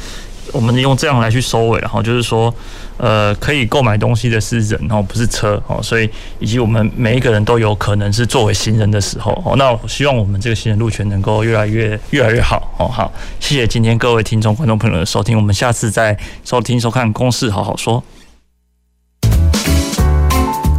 [0.54, 2.54] 我们用这样来去收尾，然后就是说，
[2.96, 5.84] 呃，可以购买东西的是人，然后不是车哦。
[5.84, 6.10] 所以
[6.40, 9.58] 以及我们每一个人都有可能是作为行人的时候哦。
[9.58, 12.88] 那我希望我们这个行人路权能够越来越越来越好哦。
[12.88, 18.00] 好，谢谢今天各位听众观众朋友的收听，我们下次再收听收看《公事好好说》。